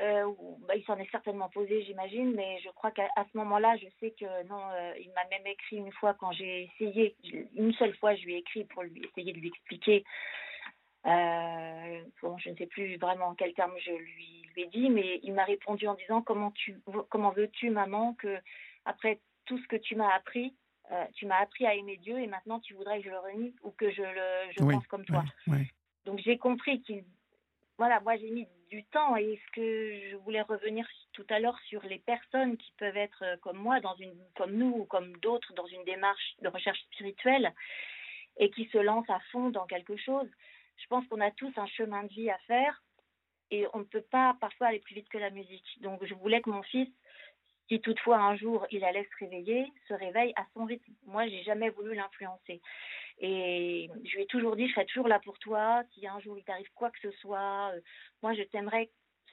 [0.00, 0.26] Euh,
[0.66, 4.10] bah, il s'en est certainement posé, j'imagine, mais je crois qu'à ce moment-là, je sais
[4.10, 7.14] que non, euh, il m'a même écrit une fois quand j'ai essayé,
[7.54, 10.04] une seule fois, je lui ai écrit pour lui essayer de lui expliquer.
[11.06, 14.90] Euh, bon, je ne sais plus vraiment en quel terme je lui, lui ai dit,
[14.90, 18.38] mais il m'a répondu en disant comment tu, comment veux-tu, maman, que
[18.84, 20.56] après tout ce que tu m'as appris,
[21.14, 23.70] tu m'as appris à aimer Dieu et maintenant tu voudrais que je le renie ou
[23.70, 25.24] que je le, je pense comme toi.
[26.04, 27.04] Donc j'ai compris qu'il
[27.78, 31.58] voilà, moi j'ai mis du temps et ce que je voulais revenir tout à l'heure
[31.68, 35.16] sur les personnes qui peuvent être euh, comme moi, dans une, comme nous ou comme
[35.18, 37.52] d'autres, dans une démarche de recherche spirituelle
[38.38, 40.28] et qui se lancent à fond dans quelque chose.
[40.76, 42.82] Je pense qu'on a tous un chemin de vie à faire
[43.50, 45.80] et on ne peut pas parfois aller plus vite que la musique.
[45.80, 46.88] Donc je voulais que mon fils,
[47.68, 50.92] si toutefois un jour il allait se réveiller, se réveille à son rythme.
[51.06, 52.60] Moi, j'ai jamais voulu l'influencer.
[53.18, 55.82] Et je lui ai toujours dit, je serai toujours là pour toi.
[55.92, 57.80] Si un jour il t'arrive quoi que ce soit, euh,
[58.22, 58.90] moi je t'aimerai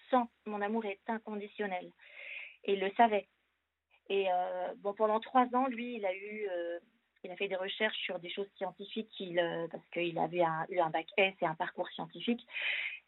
[0.09, 0.29] sans.
[0.45, 1.91] Mon amour est inconditionnel.
[2.63, 3.27] Et il le savait.
[4.09, 6.79] Et euh, bon, pendant trois ans, lui, il a eu, euh,
[7.23, 9.23] il a fait des recherches sur des choses scientifiques,
[9.71, 12.45] parce qu'il avait eu un bac S et un parcours scientifique.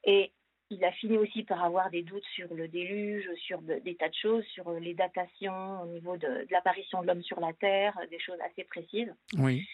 [0.06, 0.32] Et
[0.70, 4.16] il a fini aussi par avoir des doutes sur le déluge, sur des tas de
[4.16, 8.20] choses, sur les datations au niveau de, de l'apparition de l'homme sur la Terre, des
[8.20, 9.14] choses assez précises.
[9.38, 9.68] Oui.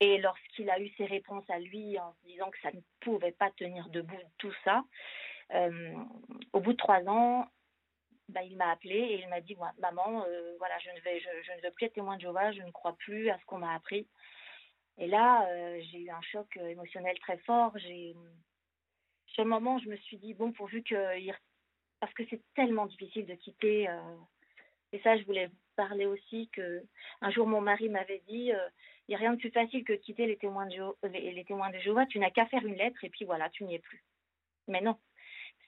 [0.00, 3.32] Et lorsqu'il a eu ses réponses à lui en se disant que ça ne pouvait
[3.32, 4.84] pas tenir debout tout ça,
[5.54, 5.94] euh,
[6.52, 7.48] au bout de trois ans,
[8.28, 11.86] bah, il m'a appelé et il m'a dit Maman, euh, voilà, je ne, veux plus
[11.86, 14.06] être témoin de Jéhovah, je ne crois plus à ce qu'on m'a appris.
[14.98, 17.76] Et là, euh, j'ai eu un choc émotionnel très fort.
[17.78, 18.14] J'ai,
[19.26, 20.94] sur le moment, je me suis dit Bon, pourvu que.
[22.00, 23.88] Parce que c'est tellement difficile de quitter.
[24.92, 26.84] et ça, je voulais vous parler aussi que
[27.20, 28.52] un jour, mon mari m'avait dit
[29.08, 31.78] il n'y a rien de plus facile que quitter les témoins de, les, témoins de
[31.78, 32.04] Jéhovah.
[32.06, 34.04] Tu n'as qu'à faire une lettre et puis voilà, tu n'y es plus.
[34.66, 34.98] Mais non,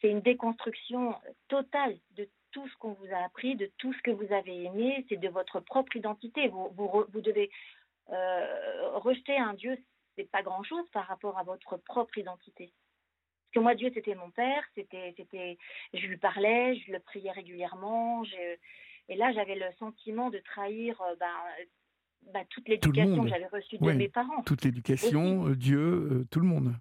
[0.01, 1.15] c'est une déconstruction
[1.49, 5.07] totale de tout ce qu'on vous a appris, de tout ce que vous avez aimé,
[5.09, 6.49] c'est de votre propre identité.
[6.49, 7.51] Vous, devez
[8.11, 9.79] euh, rejeter un Dieu,
[10.17, 12.67] c'est pas grand-chose par rapport à votre propre identité.
[12.67, 15.57] Parce que moi, Dieu, c'était mon père, c'était,
[15.95, 18.23] je lui parlais, je le priais régulièrement.
[19.09, 21.35] et là, j'avais le sentiment de trahir euh, ben,
[22.33, 24.43] bah, toute l'éducation que j'avais reçue de mes parents.
[24.43, 26.75] Toute l'éducation, euh, Dieu, euh, tout le monde.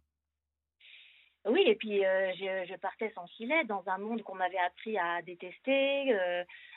[1.45, 6.13] Oui, et puis je, partais sans filet dans un monde qu'on m'avait appris à détester.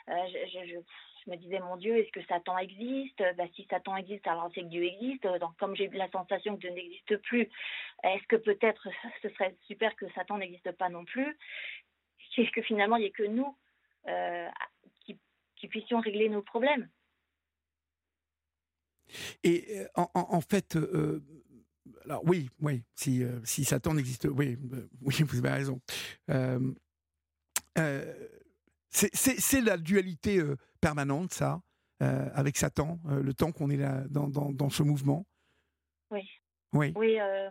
[0.07, 0.81] je,
[1.25, 3.23] je me disais, mon Dieu, est-ce que Satan existe?
[3.37, 5.27] Bah, Si Satan existe, alors c'est que Dieu existe.
[5.39, 7.49] Donc, comme j'ai la sensation que Dieu n'existe plus,
[8.03, 8.87] est-ce que peut-être
[9.21, 11.37] ce serait super que Satan n'existe pas non plus?
[12.37, 13.55] Est-ce que finalement, il n'y a que nous
[14.07, 14.49] euh,
[15.05, 15.17] qui,
[15.69, 16.89] puissions régler nos problèmes
[19.43, 21.23] Et euh, en, fait, euh,
[22.05, 24.57] alors oui, oui, si, si Satan n'existe, oui,
[25.01, 25.79] oui, vous avez raison.
[28.91, 30.41] c'est la dualité
[30.81, 31.61] permanente, ça,
[32.03, 35.25] euh, avec Satan, euh, le temps qu'on est là dans, dans, ce mouvement
[36.09, 36.27] Oui.
[36.73, 36.91] Oui.
[36.95, 37.17] Oui.
[37.19, 37.49] Euh,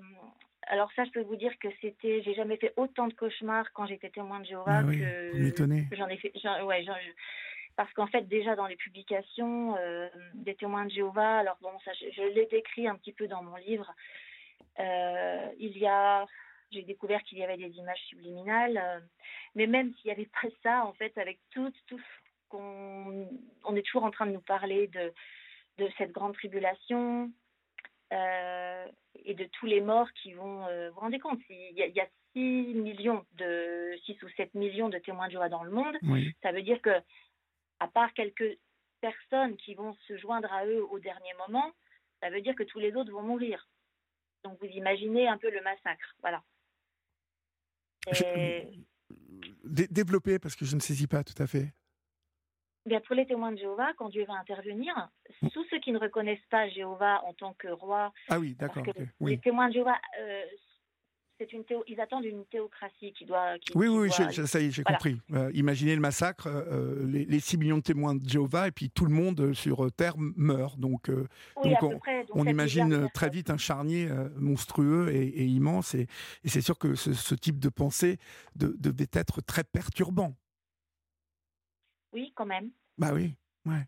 [0.66, 3.86] alors ça, je peux vous dire que c'était, j'ai jamais fait autant de cauchemars quand
[3.86, 6.32] j'étais témoin de Jéhovah ah oui, que j'en ai fait.
[6.64, 6.84] ouais,
[7.76, 9.76] parce qu'en fait, déjà dans les publications
[10.34, 13.42] des témoins de Jéhovah, alors bon, ça, je, je l'ai décrit un petit peu dans
[13.42, 13.90] mon livre.
[14.78, 16.26] il y a
[16.70, 19.02] j'ai découvert qu'il y avait des images subliminales.
[19.54, 22.00] mais même s'il n'y avait pas ça, en fait, avec tout, tout,
[22.50, 25.12] on est toujours en train de nous parler de,
[25.78, 27.30] de cette grande tribulation
[28.12, 28.86] euh,
[29.24, 30.66] et de tous les morts qui vont.
[30.66, 32.40] Euh, vous vous rendez compte, il y, a, 6
[32.74, 35.96] millions de 6 ou 7 millions de témoins de Jéhovah dans le monde.
[36.42, 36.90] Ça veut dire que,
[37.82, 38.58] à part quelques
[39.00, 41.72] personnes qui vont se joindre à eux au dernier moment,
[42.20, 43.68] ça veut dire que tous les autres vont mourir.
[44.44, 46.14] Donc vous imaginez un peu le massacre.
[46.20, 46.42] Voilà.
[49.64, 51.72] Développer, parce que je ne saisis pas tout à fait.
[52.86, 54.94] Bien, pour les témoins de Jéhovah, quand Dieu va intervenir,
[55.40, 55.48] mm.
[55.50, 58.12] tous ceux qui ne reconnaissent pas Jéhovah en tant que roi.
[58.28, 58.84] Ah oui, d'accord.
[59.20, 60.44] Les témoins de Jéhovah, euh,
[61.42, 63.54] c'est une ils attendent une théocratie qui doit.
[63.74, 65.18] oui, oui, ça y est, j'ai compris.
[65.32, 69.04] Euh, imaginez le massacre, euh, les, 6 millions de témoins de Jéhovah et puis tout
[69.04, 70.78] le monde sur Terre meurt.
[70.78, 71.10] Donc,
[71.56, 75.94] on, imagine très vite un charnier monstrueux et, immense.
[75.94, 76.06] Et,
[76.44, 78.18] c'est sûr que ce, type de pensée
[78.54, 80.34] devait être très perturbant
[82.12, 82.70] oui, quand même.
[82.98, 83.86] Bah oui, ouais.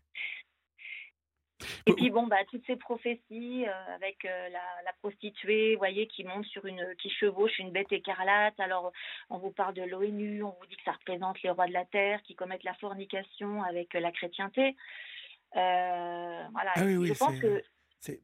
[1.87, 6.23] Et puis bon, bah, toutes ces prophéties euh, avec euh, la, prostituée, vous voyez, qui
[6.23, 8.59] monte sur une, qui chevauche une bête écarlate.
[8.59, 8.91] Alors,
[9.29, 11.85] on vous parle de l'ONU, on vous dit que ça représente les rois de la
[11.85, 14.75] terre qui commettent la fornication avec euh, la chrétienté.
[15.53, 16.71] voilà.
[16.75, 17.61] Ah oui, oui, je pense que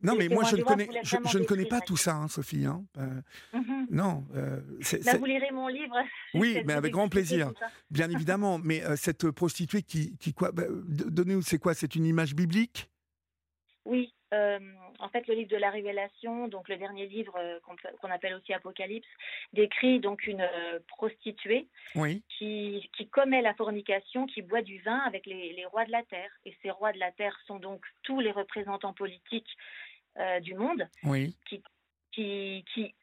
[0.04, 2.65] non, mais moi, je ne connais, je, ne connais pas tout ça, hein, Sophie.
[2.65, 2.84] Hein.
[2.97, 3.21] Euh,
[3.54, 3.88] mhm.
[3.89, 4.26] Non.
[4.36, 4.60] Euh,
[5.06, 5.95] bah, vous lirez mon livre.
[6.34, 7.52] Oui, mais avec grand plaisir,
[7.89, 8.60] bien évidemment.
[8.60, 11.74] Mais euh, cette prostituée qui, qui quoi bah, Donnez-nous, c'est quoi?
[11.74, 12.89] C'est une image biblique?
[13.86, 14.13] Oui.
[14.32, 17.38] en fait, le livre de la Révélation, donc le dernier livre
[18.02, 19.08] qu'on appelle aussi Apocalypse,
[19.54, 20.48] décrit donc une
[20.88, 21.67] prostituée
[22.38, 26.04] qui, qui, commet la fornication, qui boit du vin avec les, les, rois de la
[26.04, 26.32] terre.
[26.46, 29.58] Et ces rois de la terre sont donc tous les représentants politiques
[30.41, 30.88] du monde
[31.48, 31.63] qui,
[32.12, 32.94] qui, qui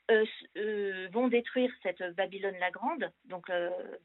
[1.13, 3.51] vont détruire cette Babylone la Grande, donc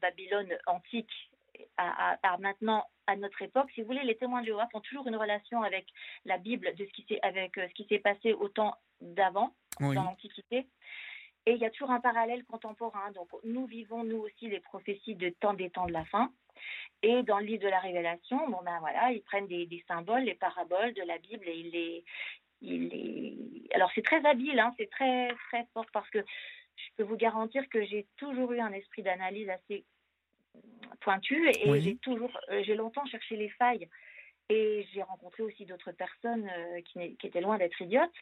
[0.00, 1.30] Babylone antique
[1.76, 5.16] à, maintenant à notre époque, si vous voulez, les témoins de Jéhovah ont toujours une
[5.16, 5.86] relation avec
[6.24, 9.92] la Bible de ce qui s'est avec ce qui s'est passé au temps d'avant, dans
[9.92, 10.66] l'Antiquité.
[11.46, 13.10] Et il y a toujours un parallèle contemporain.
[13.12, 16.32] Donc, nous vivons, nous aussi, les prophéties de temps des temps de la fin.
[17.02, 20.34] Et dans le livre de la Révélation, bon ben voilà, ils prennent des, symboles, les
[20.34, 22.04] paraboles de la Bible et ils les.
[22.62, 23.68] Ils les...
[23.74, 26.24] Alors, c'est très habile, hein, c'est très, très fort parce que
[26.76, 29.84] je peux vous garantir que j'ai toujours eu un esprit d'analyse assez
[31.00, 33.88] pointu et j'ai toujours, euh, j'ai longtemps cherché les failles.
[34.50, 38.12] Et j'ai rencontré aussi d'autres personnes euh, qui, qui, étaient loin d'être idiotes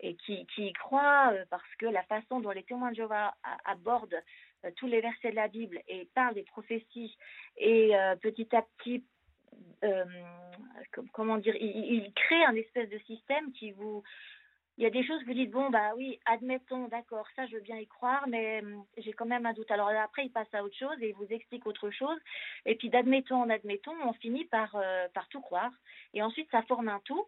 [0.00, 3.34] et qui, qui y croient euh, parce que la façon dont les témoins de Jéhovah
[3.64, 4.20] abordent
[4.76, 7.16] tous les versets de la Bible et parlent des prophéties
[7.56, 9.04] et euh, petit à petit,
[11.12, 14.02] comment dire, ils créent un espèce de système qui vous...
[14.80, 17.56] Il y a des choses que vous dites, bon, bah oui, admettons, d'accord, ça je
[17.56, 18.64] veux bien y croire, mais
[18.96, 19.70] j'ai quand même un doute.
[19.70, 22.18] Alors après, il passe à autre chose et il vous explique autre chose.
[22.64, 24.74] Et puis d'admettons en admettons, on finit par,
[25.12, 25.70] par tout croire.
[26.14, 27.26] Et ensuite, ça forme un tout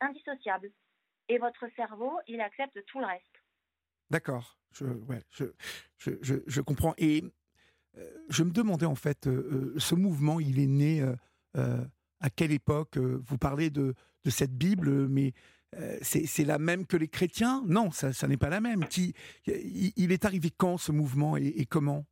[0.00, 0.70] indissociable.
[1.30, 3.24] Et votre cerveau, il accepte tout le reste.
[4.10, 5.44] D'accord, je, ouais, je,
[5.96, 6.92] je, je, comprends.
[6.98, 7.24] Et
[7.96, 11.02] euh, je me demandais en fait, euh, euh, ce mouvement, il est né
[12.20, 13.94] à quelle époque Vous parlez de,
[14.30, 15.32] cette Bible, mais
[16.00, 17.62] c'est la même que les chrétiens?
[17.66, 18.86] Non, ça, n'est pas la même.
[18.86, 19.14] Qui,
[19.46, 22.04] il, est arrivé quand ce mouvement et, comment?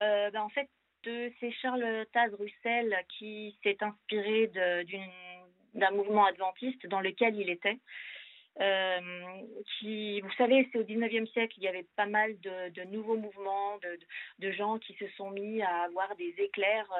[0.00, 0.68] Ben, En fait,
[1.04, 4.50] c'est Charles Taz Russell qui s'est inspiré
[5.74, 7.78] d'un mouvement adventiste dans lequel il était.
[9.78, 13.78] Qui, vous savez, c'est au 19e siècle, il y avait pas mal de, nouveaux mouvements,
[14.38, 16.90] de, gens qui se sont mis à avoir des éclairs,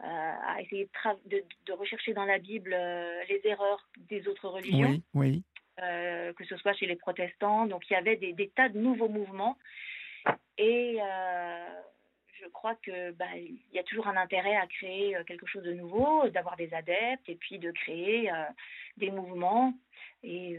[0.00, 0.88] à essayer
[1.26, 2.70] de, de, rechercher dans la Bible
[3.28, 5.00] les erreurs des autres religions.
[5.14, 5.42] Oui, oui.
[5.80, 7.66] Euh, que ce soit chez les protestants.
[7.66, 9.56] Donc il y avait des, tas de nouveaux mouvements.
[10.58, 11.80] Et euh,
[12.42, 15.62] je crois que bah, il y a toujours un intérêt à créer euh, quelque chose
[15.62, 18.30] de nouveau, d'avoir des adeptes et puis de créer
[18.96, 19.74] des mouvements.
[20.22, 20.58] Et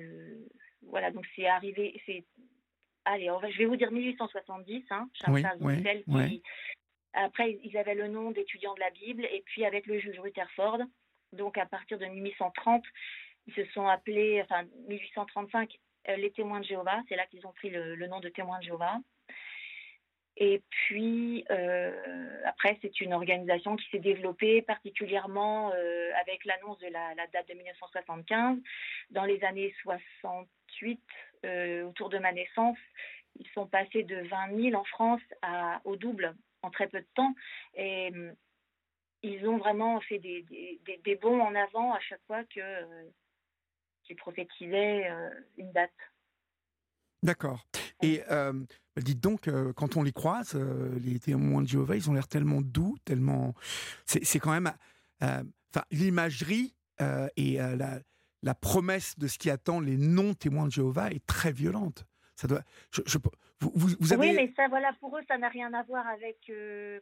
[0.83, 2.23] voilà, donc c'est arrivé, c'est
[3.05, 5.43] allez, je vais vous dire 1870, hein, oui,
[6.07, 6.41] oui,
[7.13, 10.79] Après, ils avaient le nom d'étudiants de la Bible, et puis avec le juge Rutherford,
[11.33, 12.83] donc à partir de 1830,
[13.47, 15.77] ils se sont appelés, enfin 1835,
[16.09, 17.01] euh, les témoins de Jéhovah.
[17.09, 18.99] C'est là qu'ils ont pris le, nom de témoins de Jéhovah.
[20.37, 26.87] Et puis, euh, après, c'est une organisation qui s'est développée particulièrement euh, avec l'annonce de
[26.87, 28.57] la, date de 1975.
[29.11, 30.99] Dans les années 68,
[31.85, 32.77] autour de ma naissance,
[33.39, 35.21] ils sont passés de 20 000 en France
[35.83, 37.35] au double en très peu de temps.
[37.75, 38.11] Et
[39.23, 42.61] ils ont vraiment fait des, bons en avant à chaque fois que
[44.03, 45.91] qui prophétisait euh, une date.
[47.23, 47.65] D'accord.
[48.01, 48.53] Et euh,
[48.97, 50.55] dites donc, euh, quand on les croise,
[51.01, 53.53] les témoins de Jéhovah, ils ont l'air tellement doux, tellement.
[54.05, 54.71] C'est quand même.
[55.21, 56.75] Enfin, l'imagerie
[57.37, 57.99] et la,
[58.43, 62.05] la, promesse de ce qui attend les non-témoins de Jéhovah est très violente.
[62.35, 62.61] Ça doit.
[62.91, 63.17] Je,
[63.75, 64.29] vous, vous, avez...
[64.29, 66.51] Oui, mais ça, voilà, pour eux, ça n'a rien à voir avec,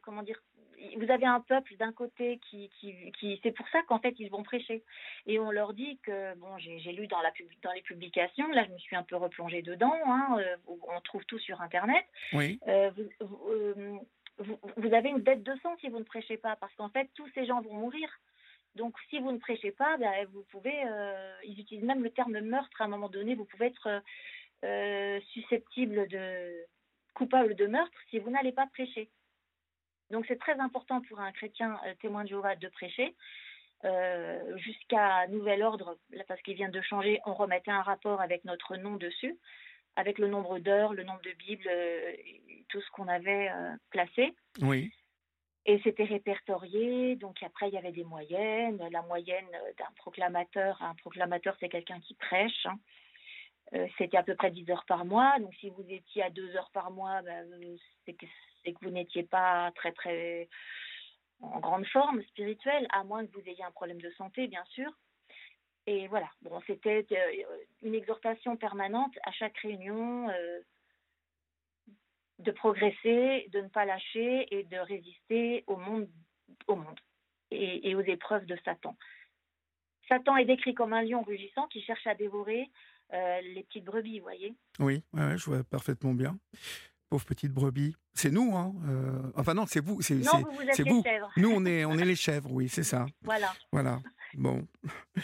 [0.03, 0.41] comment dire,
[0.97, 4.43] vous avez un peuple d'un côté qui, qui, c'est pour ça qu'en fait ils vont
[4.43, 4.83] prêcher.
[5.25, 7.31] Et on leur dit que, bon, j'ai lu dans, la,
[7.63, 11.23] dans les publications, là je me suis un peu replongée dedans, hein, euh, on trouve
[11.25, 12.05] tout sur Internet.
[12.33, 12.59] Oui.
[12.67, 13.97] Euh, euh,
[14.37, 17.09] vous, vous, avez une dette de sang si vous ne prêchez pas, parce qu'en fait
[17.15, 18.09] tous ces gens vont mourir.
[18.75, 20.73] Donc si vous ne prêchez pas, ben, vous pouvez,
[21.43, 24.01] ils utilisent même le terme meurtre à un moment donné, vous pouvez être
[25.33, 26.65] susceptible de
[27.13, 29.09] coupable de meurtre si vous n'allez pas prêcher.
[30.11, 33.15] Donc c'est très important pour un chrétien euh, témoin de Jéhovah de prêcher.
[33.83, 38.45] Euh, jusqu'à nouvel ordre, là, parce qu'il vient de changer, on remettait un rapport avec
[38.45, 39.39] notre nom dessus,
[39.95, 42.13] avec le nombre d'heures, le nombre de Bibles, euh,
[42.69, 43.49] tout ce qu'on avait
[43.89, 44.35] placé.
[44.61, 44.91] Oui.
[45.65, 48.81] Et c'était répertorié, donc après il y avait des moyennes.
[48.91, 49.47] La moyenne
[49.77, 52.65] d'un proclamateur, un proclamateur c'est quelqu'un qui prêche.
[52.65, 52.79] Hein.
[53.97, 56.71] C'était à peu près 10 heures par mois, donc si vous étiez à 2 heures
[56.71, 57.47] par mois, ben,
[58.05, 58.27] c'était
[58.63, 60.49] c'est que vous n'étiez pas très très
[61.41, 64.91] en grande forme spirituelle, à moins que vous ayez un problème de santé, bien sûr.
[65.87, 67.43] Et voilà, bon, c'était euh,
[67.81, 70.59] une exhortation permanente à chaque réunion euh,
[72.39, 76.07] de progresser, de ne pas lâcher et de résister au monde,
[76.67, 76.99] au monde
[77.49, 78.95] et, aux épreuves de Satan.
[80.07, 82.69] Satan est décrit comme un lion rugissant qui cherche à dévorer
[83.13, 86.37] euh, les petites brebis, vous voyez Oui, ouais, je vois parfaitement bien
[87.11, 87.93] pauvres petites brebis.
[88.13, 90.01] C'est nous, hein euh, Enfin non, c'est vous.
[90.01, 91.29] C'est vous, vous êtes les chèvres.
[91.35, 93.05] Nous, on est, on est les chèvres, oui, c'est ça.
[93.23, 93.53] Voilà.
[93.71, 94.01] Voilà.
[94.33, 94.65] Bon.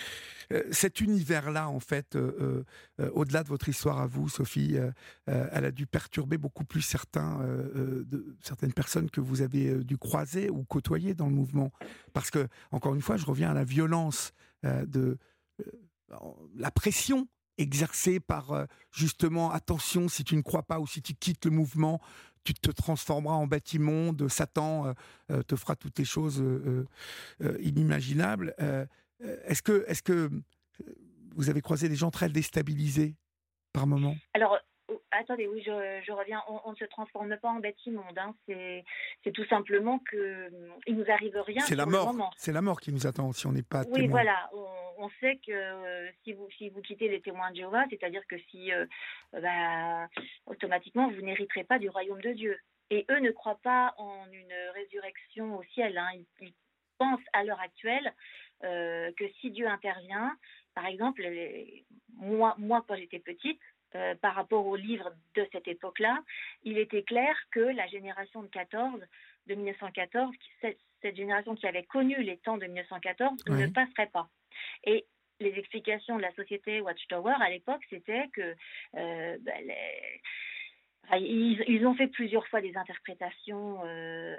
[0.53, 2.63] Euh, cet univers-là, en fait, euh,
[3.11, 4.77] au-delà de votre histoire à vous, Sophie,
[5.25, 10.49] elle a dû perturber beaucoup plus certains, de, certaines personnes que vous avez dû croiser
[10.49, 11.73] ou côtoyer dans le mouvement.
[12.13, 14.31] Parce que, encore une fois, je reviens à la violence
[14.63, 15.17] de
[16.55, 21.13] la pression exercé par euh, justement attention si tu ne crois pas ou si tu
[21.13, 22.01] quittes le mouvement
[22.43, 24.93] tu te transformeras en bâtiment de Satan euh,
[25.31, 26.41] euh, te fera toutes les choses
[27.59, 28.55] inimaginables.
[29.19, 30.31] Est-ce que est-ce que
[31.35, 33.15] vous avez croisé des gens très déstabilisés
[33.73, 34.15] par moment?
[34.33, 34.57] Alors
[35.19, 36.41] attendez, oui, je, reviens.
[36.65, 38.17] On, ne se transforme pas en bête immonde.
[38.17, 38.33] Hein.
[38.47, 40.49] C'est tout simplement que
[40.85, 41.61] il nous arrive rien.
[41.61, 42.13] C'est la mort.
[42.37, 43.83] C'est la mort qui nous attend si on n'est pas.
[43.91, 44.49] Oui, voilà.
[44.99, 48.37] On, sait que euh, si vous si vous quittez les témoins de Jéhovah, c'est-à-dire que
[48.49, 48.85] si euh,
[49.31, 50.07] bah,
[50.47, 52.57] automatiquement vous n'hériterez pas du royaume de Dieu.
[52.89, 55.97] Et eux ne croient pas en une résurrection au ciel.
[55.97, 56.09] Hein.
[56.41, 56.53] Ils,
[56.97, 58.11] pensent à l'heure actuelle
[58.63, 60.35] euh, que si Dieu intervient,
[60.73, 61.21] par exemple,
[62.15, 63.61] moi, moi quand j'étais petite,
[63.97, 66.19] euh, par rapport aux livres de cette époque-là,
[66.63, 69.01] il était clair que la génération de 14,
[69.47, 70.77] de 1914, cette,
[71.15, 74.27] génération qui avait connu les temps de 1914, ne passerait pas.
[74.83, 75.05] Et
[75.39, 78.55] les explications de la société Watchtower à l'époque, c'était que
[78.95, 79.63] euh, ben,
[81.19, 84.35] ils, ont fait plusieurs fois des interprétations euh,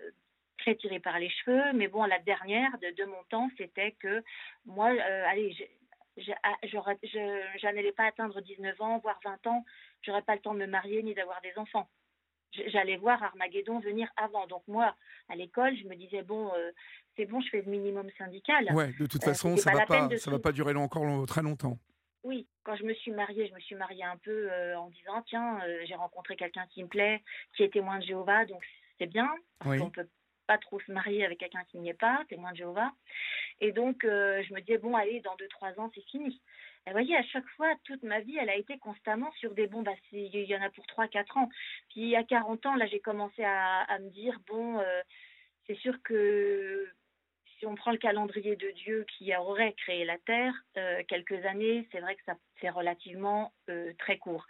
[0.58, 4.22] très tirées par les cheveux, mais bon, la dernière de, de mon temps, c'était que
[4.66, 4.88] moi,
[5.26, 5.87] allez, ah,
[6.18, 9.64] je n'allais pas atteindre 19 ans, voire 20 ans,
[10.02, 11.88] j'aurais pas le temps de me marier ni d'avoir des enfants.
[12.68, 14.46] J'allais voir Armageddon venir avant.
[14.46, 14.96] Donc moi,
[15.28, 16.70] à l'école, je me disais bon, euh,
[17.16, 18.72] c'est bon, je fais le minimum syndical.
[18.72, 21.78] Ouais, de toute euh, façon, ça va pas, ça va pas durer encore très longtemps.
[22.24, 25.60] Oui, quand je me suis mariée, je me suis mariée un peu en disant tiens,
[25.84, 27.22] j'ai rencontré quelqu'un qui me plaît,
[27.54, 28.62] qui est témoin de Jéhovah, donc
[28.98, 29.30] c'est bien.
[29.60, 30.08] Parce qu'on peut
[30.48, 32.90] pas trop se marier avec quelqu'un qui n'y est pas, témoin de Jéhovah.
[33.60, 36.40] Et donc, je me disais, bon, allez, dans deux, trois ans, c'est fini.
[36.86, 39.66] Et vous voyez, à chaque fois, toute ma vie, elle a été constamment sur des
[39.66, 39.84] bombes.
[39.84, 41.48] Bah, il y en a pour 3-4 ans.
[41.90, 44.80] Puis, il y a 40 ans, là, j'ai commencé à, à, me dire, bon,
[45.66, 46.88] c'est sûr que
[47.58, 51.86] si on prend le calendrier de Dieu qui aurait créé la Terre, euh, quelques années,
[51.92, 54.46] c'est vrai que ça c'est relativement euh, très court.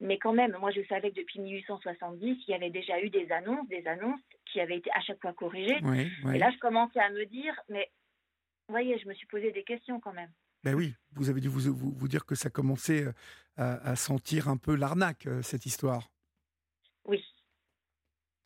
[0.00, 3.30] Mais quand même, moi je savais que depuis 1870, il y avait déjà eu des
[3.30, 5.78] annonces, des annonces qui avaient été à chaque fois corrigées.
[6.32, 7.88] Et là, je commençais à me dire, mais
[8.68, 10.30] vous voyez, je me suis posé des questions quand même.
[10.62, 13.12] Ben oui, vous avez dû vous, vous, dire que ça commençait euh,
[13.56, 16.10] à sentir un peu l'arnaque, cette histoire.
[17.04, 17.22] Oui,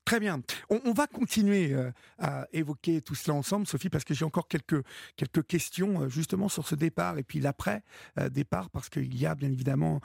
[0.08, 0.40] Très bien.
[0.70, 4.82] On, va continuer euh, à évoquer tout cela ensemble, Sophie, parce que j'ai encore quelques,
[5.16, 9.34] quelques questions euh, justement sur ce départ et puis l'après-départ, euh, parce qu'il y a
[9.34, 10.00] bien évidemment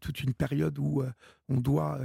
[0.00, 1.02] toute une période où
[1.48, 1.98] on doit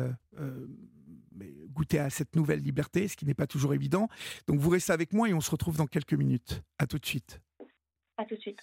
[1.69, 4.07] goûter à cette nouvelle liberté, ce qui n'est pas toujours évident.
[4.47, 6.61] Donc vous restez avec moi et on se retrouve dans quelques minutes.
[6.77, 7.41] À tout de suite.
[8.17, 8.59] À tout de suite.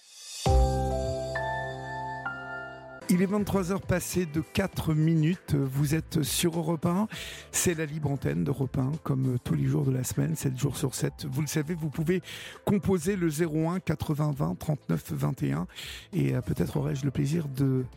[3.11, 5.55] Il est 23h passé de 4 minutes.
[5.55, 7.07] Vous êtes sur Europe 1.
[7.51, 10.77] C'est la libre antenne d'Europe 1, comme tous les jours de la semaine, 7 jours
[10.77, 11.25] sur 7.
[11.25, 12.21] Vous le savez, vous pouvez
[12.65, 15.65] composer le 01 80 20 39 21.
[16.13, 17.47] Et euh, peut-être aurai-je le plaisir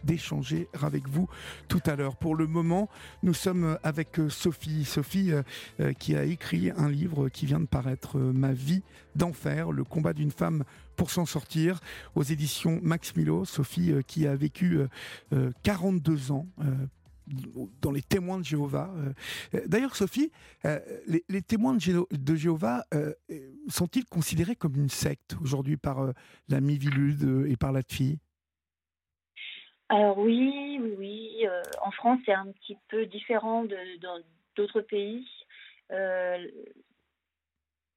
[0.02, 1.28] d'échanger avec vous
[1.68, 2.16] tout à l'heure.
[2.16, 2.88] Pour le moment,
[3.22, 4.86] nous sommes avec euh, Sophie.
[4.86, 8.82] Sophie euh, qui a écrit un livre qui vient de paraître, Ma vie
[9.14, 10.64] d'enfer, le combat d'une femme
[10.96, 11.80] pour s'en sortir,
[12.14, 13.44] aux éditions Max Milo.
[13.44, 14.78] Sophie euh, qui a vécu
[15.62, 16.46] 42 euh, euh, ans
[17.80, 18.90] dans les témoins de Jéhovah.
[19.66, 20.32] D'ailleurs, Sophie,
[21.06, 22.84] les, témoins de, Jéhovah
[23.68, 26.12] sont-ils considérés comme une secte aujourd'hui par
[26.48, 28.18] la Mivilude et par la TFI
[29.88, 31.46] Alors oui, oui, oui.
[31.80, 33.64] en France, c'est un petit peu différent
[34.56, 35.24] d'autres pays.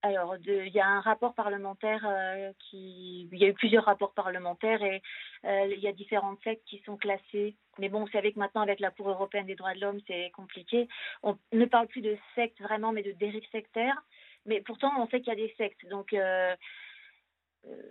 [0.06, 3.28] Alors, il y a un rapport parlementaire euh, qui.
[3.32, 5.02] Il y a eu plusieurs rapports parlementaires et
[5.46, 7.56] euh, il y a différentes sectes qui sont classées.
[7.80, 10.30] Mais bon, vous savez que maintenant, avec la Cour européenne des droits de l'homme, c'est
[10.36, 10.88] compliqué.
[11.24, 14.00] On ne parle plus de sectes vraiment, mais de dérives sectaires.
[14.46, 15.84] Mais pourtant, on sait qu'il y a des sectes.
[15.90, 16.56] Donc, euh,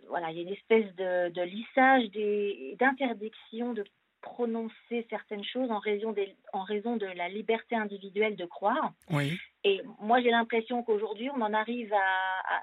[0.06, 2.04] voilà, il y a une espèce de, de lissage,
[2.78, 3.82] d'interdiction de
[4.24, 8.92] prononcer certaines choses en raison, des, en raison de la liberté individuelle de croire.
[9.10, 9.38] Oui.
[9.64, 12.62] Et moi, j'ai l'impression qu'aujourd'hui, on en arrive à,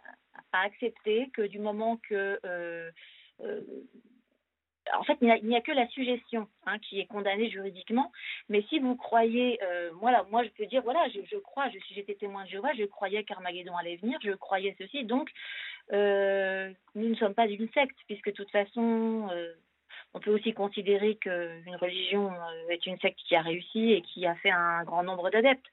[0.53, 2.39] à, accepter que du moment que...
[2.45, 2.89] Euh,
[3.41, 3.61] euh,
[4.93, 8.11] en fait, il n'y a, que la suggestion hein, qui est condamnée juridiquement.
[8.49, 11.77] Mais si vous croyez, euh, voilà, moi je peux dire, voilà, je, je crois, je,
[11.93, 15.05] j'étais témoin de Jéhovah, je croyais qu'Armageddon allait venir, je croyais ceci.
[15.05, 15.29] Donc,
[15.93, 19.53] euh, nous ne sommes pas une secte, puisque de toute façon, euh,
[20.13, 24.25] on peut aussi considérer qu'une religion euh, est une secte qui a réussi et qui
[24.25, 25.65] a fait un grand nombre d'adeptes.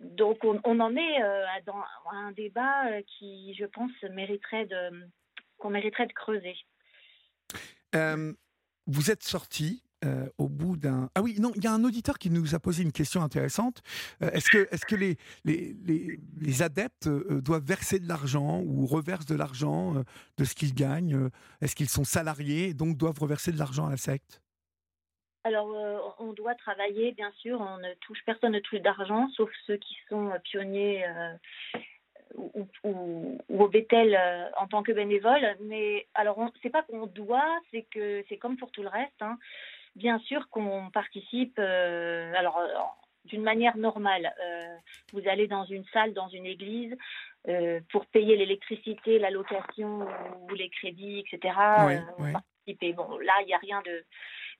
[0.00, 5.06] Donc on, en est euh, dans un débat euh, qui, je pense, mériterait de
[5.56, 6.56] qu'on mériterait de creuser.
[8.86, 11.10] vous êtes sorti euh, au bout d'un...
[11.16, 13.82] Ah oui, non, il y a un auditeur qui nous a posé une question intéressante.
[14.22, 15.74] Euh, est-ce que, est que les, les,
[16.40, 19.94] les, adeptes euh, doivent verser de l'argent ou reversent de l'argent
[20.36, 21.30] de ce qu'ils gagnent
[21.60, 24.40] Est-ce qu'ils sont salariés et donc doivent reverser de l'argent à la secte?
[25.42, 27.60] Alors, on doit travailler, bien sûr.
[27.60, 31.04] On ne touche personne ne touche d'argent, sauf ceux qui sont pionniers
[32.36, 32.68] ou,
[33.48, 34.16] au Bethel
[34.58, 35.56] en tant que bénévole.
[35.62, 39.22] Mais alors, c'est pas qu'on doit, c'est que c'est comme pour tout le reste.
[39.22, 39.38] Hein
[39.98, 42.68] bien sûr qu'on participe, euh, alors euh,
[43.24, 44.32] d'une manière normale.
[44.42, 44.74] Euh,
[45.12, 46.96] vous allez dans une salle, dans une église,
[47.90, 50.06] pour payer l'électricité, la location
[50.40, 51.54] ou les crédits, etc.
[52.32, 52.92] participer.
[52.92, 54.04] Bon, là, il n'y a rien de.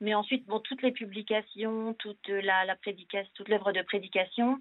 [0.01, 4.59] Mais ensuite, bon, toutes les publications, toute la, la prédication, toute l'œuvre de prédication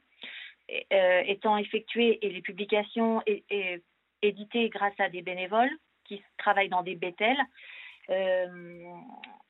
[0.89, 3.23] étant effectuée et les publications
[4.21, 5.71] éditées grâce à des bénévoles
[6.03, 7.41] qui travaillent dans des bétels,
[8.09, 8.93] euh,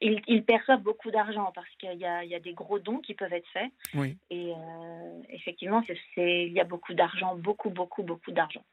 [0.02, 3.48] ils, perçoivent beaucoup d'argent parce qu'il y, y, a des gros dons qui peuvent être
[3.52, 3.72] faits.
[3.94, 4.18] Oui.
[4.30, 5.82] Et euh, effectivement,
[6.18, 8.64] il y a beaucoup d'argent, beaucoup, beaucoup, beaucoup d'argent.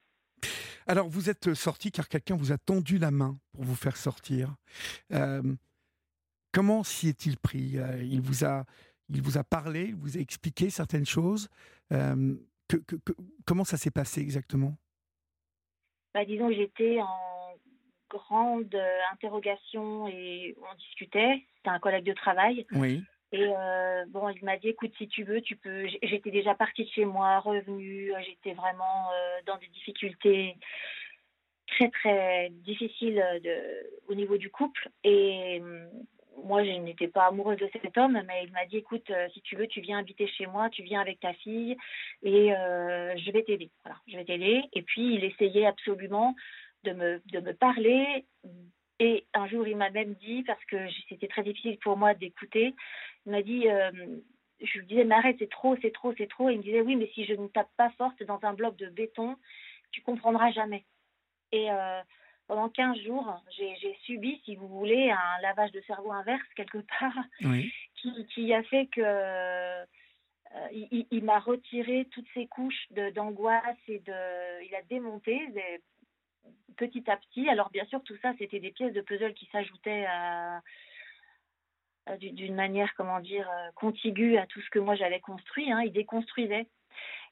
[0.86, 4.54] Alors, vous êtes sorti car quelqu'un vous a tendu la main pour vous faire sortir.
[5.12, 5.42] Euh,
[6.52, 7.76] comment s'y est-il pris?
[8.02, 8.64] Il, vous a,
[9.08, 11.48] il vous a parlé, il vous a expliqué certaines choses.
[11.90, 12.96] Que, que,
[13.46, 14.76] comment ça s'est passé exactement?
[16.14, 17.33] Bah, Disons j'étais en
[18.14, 21.42] grande euh, interrogation et on discutait.
[21.56, 22.66] C'était un collègue de travail.
[22.72, 23.02] Oui.
[23.32, 25.86] Et euh, bon, il m'a dit, écoute, si tu veux, tu peux.
[26.02, 28.12] J'étais déjà partie de chez moi, revenue.
[28.24, 30.56] J'étais vraiment euh, dans des difficultés
[31.66, 33.56] très très difficiles de,
[34.08, 34.88] au niveau du couple.
[35.02, 35.60] Et
[36.42, 39.40] moi, je n'étais pas amoureuse de cet homme, mais il m'a dit, écoute, euh, si
[39.42, 41.76] tu veux, tu viens habiter chez moi, tu viens avec ta fille,
[42.22, 43.70] et euh, je vais t'aider.
[43.84, 44.62] Voilà, je vais t'aider.
[44.72, 46.34] Et puis, il essayait absolument
[46.84, 48.24] de me, de me parler.
[49.00, 50.76] Et un jour, il m'a même dit, parce que
[51.08, 52.74] c'était très difficile pour moi d'écouter,
[53.26, 53.90] il m'a dit, euh,
[54.60, 56.48] je lui disais, mais arrête, c'est trop, c'est trop, c'est trop.
[56.48, 58.76] Et il me disait, oui, mais si je ne tape pas forte dans un bloc
[58.76, 59.36] de béton,
[59.90, 60.84] tu comprendras jamais.
[61.52, 61.68] Et
[62.46, 67.16] pendant 15 jours, j'ai subi, si vous voulez, un lavage de cerveau inverse quelque part,
[68.34, 69.84] qui, a fait que euh,
[71.10, 75.40] il, m'a retiré toutes ces couches d'angoisse et de, il a démonté
[76.76, 77.48] petit à petit.
[77.48, 80.06] Alors bien sûr, tout ça, c'était des pièces de puzzle qui s'ajoutaient
[82.18, 85.70] d'une manière, comment dire, euh, contiguë à tout ce que moi j'avais construit.
[85.70, 85.82] Hein.
[85.84, 86.66] Il déconstruisait.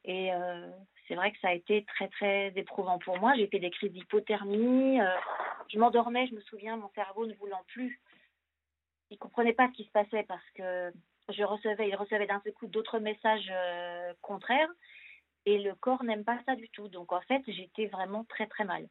[0.05, 0.71] Et euh,
[1.07, 3.35] c'est vrai que ça a été très très éprouvant pour moi.
[3.37, 5.01] J'ai fait des crises d'hypothermie.
[5.01, 5.17] Euh,
[5.73, 8.01] je m'endormais, je me souviens, mon cerveau ne voulant plus.
[9.11, 10.93] Il comprenait pas ce qui se passait parce que
[11.29, 13.53] je recevais, il recevait d'un seul coup d'autres messages
[14.23, 14.71] contraires
[15.45, 16.89] et le corps n'aime pas ça du tout.
[16.89, 18.89] Donc en fait, j'étais vraiment très très mal.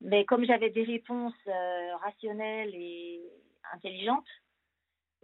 [0.00, 3.20] Mais comme j'avais des réponses euh, rationnelles et
[3.72, 4.28] intelligentes,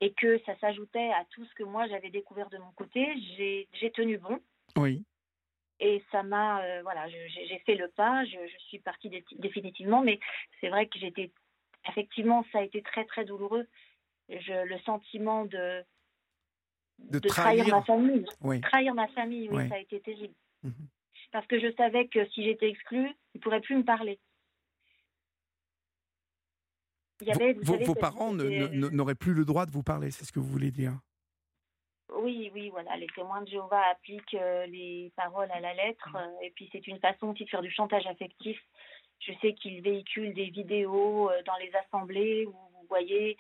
[0.01, 3.07] et que ça s'ajoutait à tout ce que moi j'avais découvert de mon côté,
[3.37, 4.41] j'ai tenu bon.
[4.77, 5.05] Oui.
[5.81, 10.18] Et ça m'a, euh, voilà, j'ai fait le pas, je, suis partie définitivement, mais
[10.61, 11.31] c'est vrai que j'étais,
[11.89, 13.66] effectivement, ça a été très très douloureux.
[14.29, 15.85] Je, le sentiment de,
[16.99, 18.25] de, trahir, ma famille,
[18.62, 20.35] trahir ma famille, oui, ça a été terrible.
[20.62, 20.89] Mhm.
[21.33, 24.18] Parce que je savais que si j'étais exclue, ils ne pourraient plus me parler.
[27.21, 30.33] Il y avait, vos, vos parents n'auraient plus le droit de vous parler, c'est ce
[30.33, 30.99] que vous voulez dire?
[32.12, 36.17] Oui, oui, voilà, les témoins de Jéhovah appliquent euh, les paroles à la lettre, mmh.
[36.17, 38.59] euh, et puis c'est une façon aussi de faire du chantage affectif.
[39.21, 43.37] Je sais qu'ils véhiculent des vidéos euh, dans les assemblées où vous voyez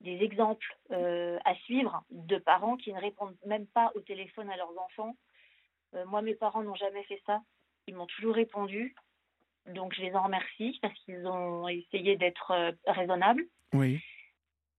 [0.00, 4.78] des exemples à suivre de parents qui ne répondent même pas au téléphone à leurs
[4.78, 5.16] enfants.
[6.06, 7.40] moi, mes parents n'ont jamais fait ça.
[7.86, 8.94] Ils m'ont toujours répondu.
[9.68, 13.44] Donc, je les en remercie parce qu'ils ont essayé d'être raisonnables.
[13.72, 14.00] Oui.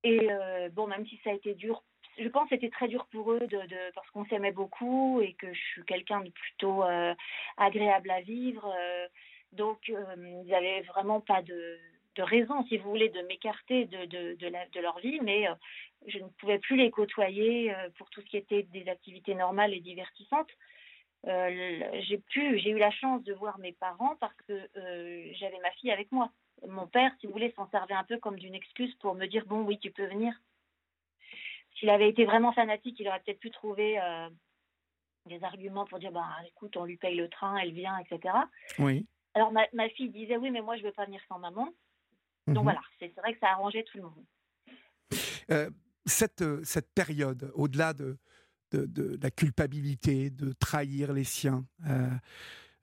[0.04, 0.30] Et
[0.72, 1.84] bon, même si ça a été dur
[2.20, 5.54] je pense que c'était très dur pour eux de, parce qu'on s'aimait beaucoup et que
[5.54, 7.14] je suis quelqu'un de plutôt euh,
[7.58, 8.74] agréable à vivre.
[8.78, 9.08] Euh,
[9.54, 10.04] donc, euh,
[10.44, 11.78] ils n'avaient vraiment pas de,
[12.18, 15.46] raison, si vous voulez, de m'écarter de, de, leur vie, mais
[16.08, 19.80] je ne pouvais plus les côtoyer pour tout ce qui était des activités normales et
[19.80, 20.50] divertissantes.
[21.26, 24.70] J'ai pu, j'ai eu la chance de voir mes parents parce que
[25.40, 26.32] j'avais ma fille avec moi.
[26.68, 29.46] Mon père, si vous voulez, s'en servait un peu comme d'une excuse pour me dire
[29.46, 30.34] bon, oui, tu peux venir.
[31.78, 34.30] S'il avait été vraiment fanatique, il aurait peut-être pu trouver euh,
[35.28, 38.34] des arguments pour dire bah, écoute, on lui paye le train, elle vient, etc.
[38.80, 39.06] Oui.
[39.36, 41.70] Alors ma, ma fille disait oui, mais moi je ne veux pas venir sans maman.
[42.48, 42.64] Donc mhm.
[42.64, 44.26] voilà, c'est vrai que ça arrangeait tout le monde.
[45.52, 45.70] Euh,
[46.06, 48.18] cette, euh, cette période, au-delà de,
[48.72, 51.66] de, de, la culpabilité, de trahir les siens,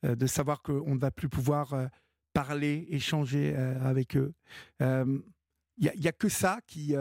[0.03, 1.89] de savoir qu'on ne va plus pouvoir
[2.33, 4.33] parler, échanger avec eux,
[4.81, 5.23] il
[5.79, 6.95] n'y a, a, que ça qui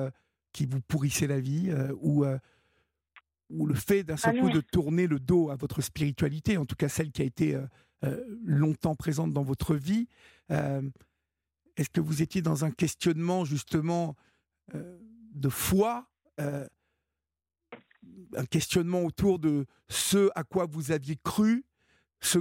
[0.54, 2.38] qui vous pourrissait la vie euh, ou, euh,
[3.50, 6.66] ou le fait d'un seul ah coup de tourner le dos à votre spiritualité, en
[6.66, 10.08] tout cas celle qui a été euh, longtemps présente dans votre vie.
[10.50, 14.16] Est-ce que vous étiez dans un questionnement justement
[14.74, 16.08] de foi
[18.36, 21.66] un questionnement autour de ce à quoi vous aviez cru,
[22.20, 22.40] ce,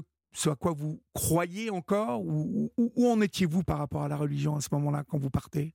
[0.49, 4.61] à quoi vous croyez encore, ou où en étiez-vous par rapport à la religion à
[4.61, 5.75] ce moment-là quand vous partez?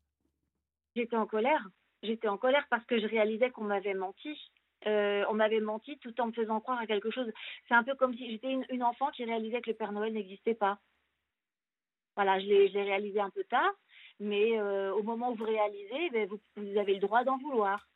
[0.95, 1.67] J'étais en colère
[2.03, 4.37] j'étais en colère parce que je réalisais qu'on m'avait menti.
[4.85, 7.31] Euh, on m'avait menti tout en me faisant croire à quelque chose.
[7.67, 10.53] C'est un peu comme si j'étais une, enfant qui réalisait que le Père Noël n'existait
[10.53, 10.79] pas.
[12.15, 13.71] Voilà, je l'ai réalisé un peu tard,
[14.19, 17.87] mais euh, au moment où vous réalisez, ben, vous, avez le droit d'en vouloir.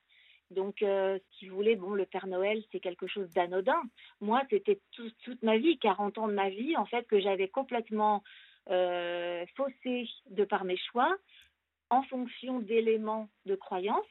[0.52, 3.82] Donc, euh, si vous voulez, bon, le Père Noël, c'est quelque chose d'anodin.
[4.20, 8.24] Moi, c'était toute ma vie, 40 ans de ma vie, en fait, que j'avais complètement
[8.68, 11.18] faussé de par mes choix
[11.90, 14.06] en fonction d'éléments de croyance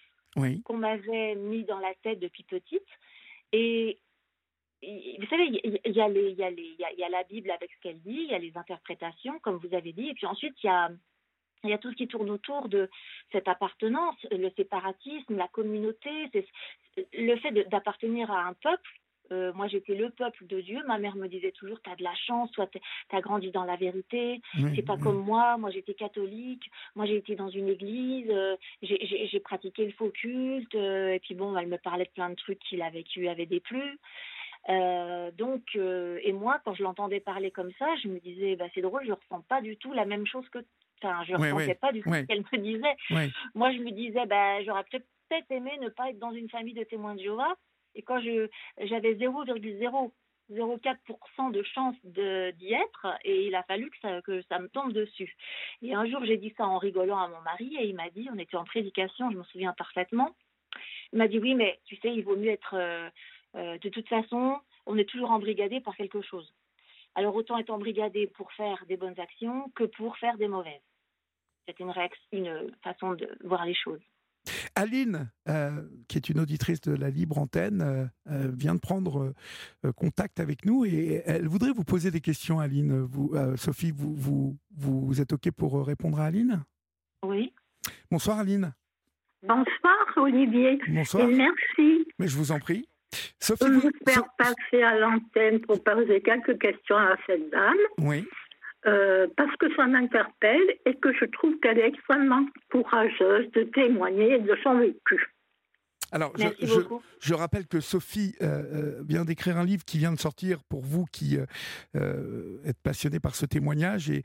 [0.65, 2.87] qu'on m'avait mis dans la tête depuis petite.
[3.53, 3.99] Et,
[4.83, 5.47] vous savez,
[5.85, 9.57] il y, a la Bible avec ce qu'elle dit, il y a les interprétations, comme
[9.57, 10.91] vous avez dit, et puis ensuite, il y a,
[11.65, 12.89] y a tout ce qui tourne autour de
[13.33, 16.11] cette appartenance, le séparatisme, la communauté,
[17.13, 18.91] le fait d'appartenir à un peuple
[19.33, 20.81] euh, moi, j'étais le peuple de Dieu.
[20.87, 22.81] Ma mère me disait toujours, tu as de la chance, toi, tu
[23.13, 24.41] as grandi dans la vérité.
[24.75, 25.57] c'est pas comme moi.
[25.57, 26.71] Moi, j'étais catholique.
[26.97, 28.29] Moi, j'ai été dans une église.
[28.31, 30.75] Euh, j'ai pratiqué le faux culte.
[30.75, 33.47] Euh, et puis, bon, elle me parlait de plein de trucs qu'il a vécu, avait
[33.47, 33.99] déplu.
[34.69, 39.05] donc, et moi, quand je l'entendais parler comme ça, je me disais, bah, c'est drôle,
[39.07, 40.59] je ressens pas du tout la même chose que
[41.03, 42.95] Enfin, je ne ressentais pas du tout ce qu'elle me disait.
[43.55, 46.85] Moi, je me disais, ben, j'aurais peut-être aimé ne pas être dans une famille de
[46.85, 47.55] témoins de Jéhovah.
[47.95, 54.43] Et quand j'avais 0,004% de chance d'y être, et il a fallu que ça, que
[54.43, 55.35] ça me tombe dessus.
[55.83, 58.29] Et un jour, j'ai dit ça en rigolant à mon mari, et il m'a dit,
[58.33, 60.35] on était en prédication, je me souviens parfaitement,
[61.13, 62.75] il m'a dit, oui, mais tu sais, il vaut mieux être...
[62.75, 63.09] Euh,
[63.57, 66.53] euh, de toute façon, on est toujours embrigadé par quelque chose.
[67.15, 70.81] Alors autant être embrigadé pour faire des bonnes actions que pour faire des mauvaises.
[71.79, 71.93] C'est une,
[72.33, 74.01] une façon de voir les choses.
[74.75, 79.35] Aline, euh, qui est une auditrice de la Libre Antenne, euh, euh, vient de prendre
[79.97, 83.01] contact avec nous et elle voudrait vous poser des questions, Aline.
[83.01, 86.63] Vous, Sophie, vous, vous, vous, êtes OK pour répondre à Aline?
[87.23, 87.53] Oui.
[88.11, 88.73] Bonsoir, Aline.
[89.43, 90.79] Bonsoir, Olivier.
[90.89, 91.29] Bonsoir.
[91.29, 92.07] Et merci.
[92.19, 92.87] Mais je vous en prie.
[93.39, 97.77] Sophie, je vous faire passer à l'antenne pour poser quelques questions à cette dame.
[97.99, 98.25] Oui.
[98.87, 104.39] Euh, parce que ça m'interpelle et que je trouve qu'elle est extrêmement courageuse de témoigner
[104.39, 105.23] de son vécu.
[106.13, 106.47] Alors, je,
[107.21, 110.81] je, rappelle que Sophie euh, euh, vient d'écrire un livre qui vient de sortir pour
[110.81, 111.37] vous qui
[111.95, 114.11] êtes passionné par ce témoignage.
[114.11, 114.25] Et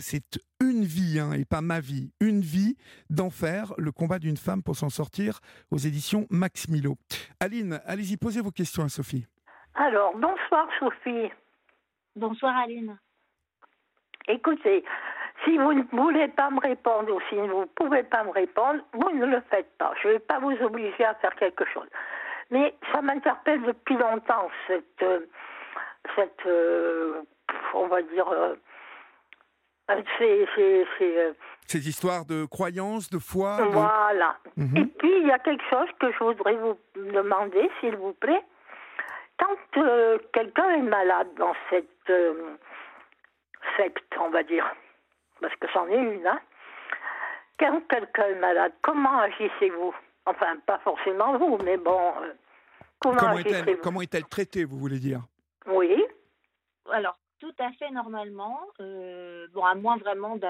[0.00, 2.76] c'est une vie, hein, et pas ma vie, une vie
[3.10, 5.38] d'enfer, le combat d'une femme pour s'en sortir
[5.70, 6.96] aux éditions Max Milo.
[7.38, 9.26] Aline, allez-y, posez vos questions à Sophie.
[9.74, 11.30] Alors, bonsoir Sophie.
[12.16, 12.98] Bonsoir Aline.
[14.30, 14.84] Écoutez,
[15.44, 18.80] si vous ne voulez pas me répondre ou si vous ne pouvez pas me répondre,
[18.92, 19.92] vous ne le faites pas.
[20.02, 21.88] Je ne vais pas vous obliger à faire quelque chose.
[22.50, 25.20] Mais ça m'interpelle depuis longtemps, cette, euh,
[26.16, 27.22] cette euh,
[27.74, 28.54] on va dire, euh,
[30.18, 33.58] ces, histoires de croyances, de foi.
[33.70, 34.36] Voilà.
[34.56, 34.76] Mhm.
[34.76, 38.42] Et puis, il y a quelque chose que je voudrais vous demander, s'il vous plaît.
[39.38, 39.82] Quand
[40.32, 42.12] quelqu'un est malade dans cette
[43.76, 44.66] secte, on va dire,
[45.40, 46.40] parce que c'en est une, hein.
[47.58, 49.94] Quand quelqu'un est malade, comment agissez-vous?
[50.24, 52.32] Enfin, pas forcément vous, mais bon, euh,
[52.98, 55.20] comment, est-elle, comment est-elle traitée, vous voulez dire?
[55.66, 56.02] Oui.
[56.90, 60.46] Alors, tout à fait normalement, euh, bon, à moins vraiment de,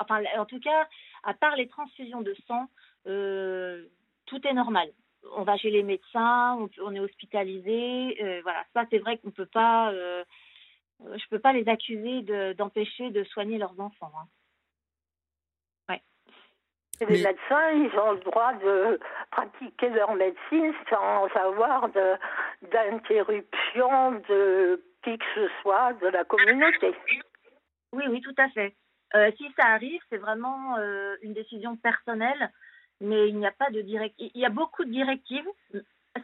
[0.00, 0.86] Enfin, en tout cas,
[1.24, 2.68] à part les transfusions de sang,
[3.06, 3.84] euh,
[4.26, 4.88] tout est normal.
[5.36, 8.64] On va chez les médecins, on, est hospitalisé, voilà.
[8.72, 9.92] Ça, c'est vrai qu'on ne peut pas
[11.00, 12.22] je ne peux pas les accuser
[12.54, 14.12] d'empêcher de, soigner leurs enfants.
[14.18, 14.26] Hein.
[17.00, 18.98] Les médecins, ils ont le droit de
[19.30, 21.88] pratiquer leur médecine sans avoir
[22.62, 26.92] d'interruption de, qui que ce soit de la communauté.
[27.92, 28.74] Oui, oui, tout à fait.
[29.14, 32.50] Euh, si ça arrive, c'est vraiment euh, une décision personnelle,
[33.00, 34.14] mais il n'y a pas de direct.
[34.18, 35.48] Il y a beaucoup de directives,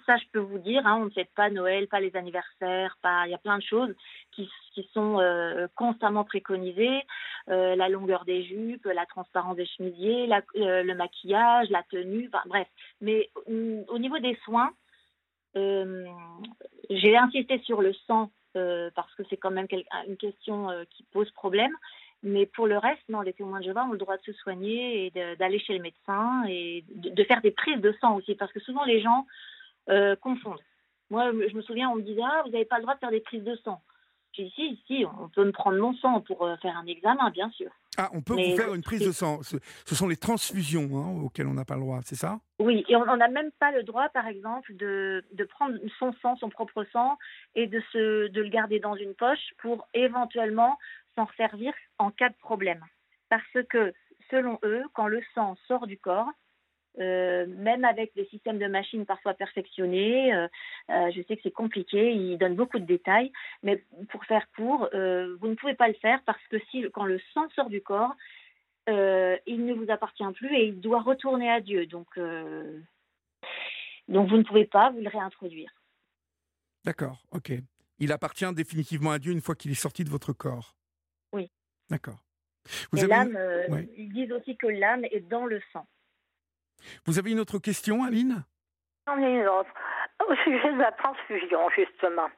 [0.07, 3.31] ça, je peux vous dire, hein, on ne fête pas Noël, pas les anniversaires, il
[3.31, 3.95] y a plein de choses
[4.33, 4.49] qui,
[4.93, 7.03] sont euh, constamment préconisées.
[7.49, 12.69] Euh, la longueur des jupes, la transparence des chemisiers, euh, le maquillage, la tenue, bref.
[13.01, 14.73] Mais mm, au niveau des soins,
[15.55, 19.69] j'ai insisté sur le sang parce que c'est quand même
[20.07, 21.75] une question qui pose problème.
[22.25, 25.07] Mais pour le reste, non, les témoins de Jéhovah ont le droit de se soigner
[25.07, 28.35] et d'aller chez le médecin et de, faire des prises de sang aussi.
[28.35, 29.27] Parce que souvent, les gens
[29.89, 30.63] euh, confondent.
[31.11, 33.11] Moi, je me souviens, on me disait Ah, vous n'avez pas le droit de faire
[33.11, 33.81] des prises de sang.
[34.33, 37.31] J'ai dit Si, si, on peut me prendre mon sang pour euh, faire un examen,
[37.31, 37.71] bien sûr.
[37.97, 39.41] Ah, on peut vous faire une prise de sang.
[39.43, 42.41] Ce, sont les transfusions hein, auxquelles on n'a pas le droit, c'est ça?
[42.59, 46.37] Oui, et on n'a même pas le droit, par exemple, de, de, prendre son sang,
[46.37, 47.17] son propre sang,
[47.55, 50.77] et de, se, de le garder dans une poche pour éventuellement
[51.15, 52.85] s'en servir en cas de problème.
[53.29, 53.93] Parce que,
[54.31, 56.29] selon eux, quand le sang sort du corps,
[57.01, 60.33] euh, même avec des systèmes de machines parfois perfectionnés.
[60.33, 60.47] Euh,
[60.91, 63.33] euh, je sais que c'est compliqué, il donne beaucoup de détails,
[63.63, 67.21] mais pour faire court, vous ne pouvez pas le faire parce que si, quand le
[67.33, 68.15] sang sort du corps,
[68.87, 71.87] il ne vous appartient plus et il doit retourner à Dieu.
[71.87, 72.19] Donc,
[74.09, 75.71] donc vous ne pouvez pas vous le réintroduire.
[76.85, 77.53] D'accord, ok.
[77.99, 80.77] Il appartient définitivement à Dieu une fois qu'il est sorti de votre corps.
[81.33, 81.51] Oui.
[81.89, 82.19] D'accord.
[82.93, 83.39] Vous l'âme,
[83.97, 85.87] ils disent aussi que l'âme est dans le sang.
[87.07, 88.45] Vous avez une autre question, Aline?
[89.07, 89.71] J'en ai une autre.
[90.29, 92.29] Au sujet de la transfusion, justement.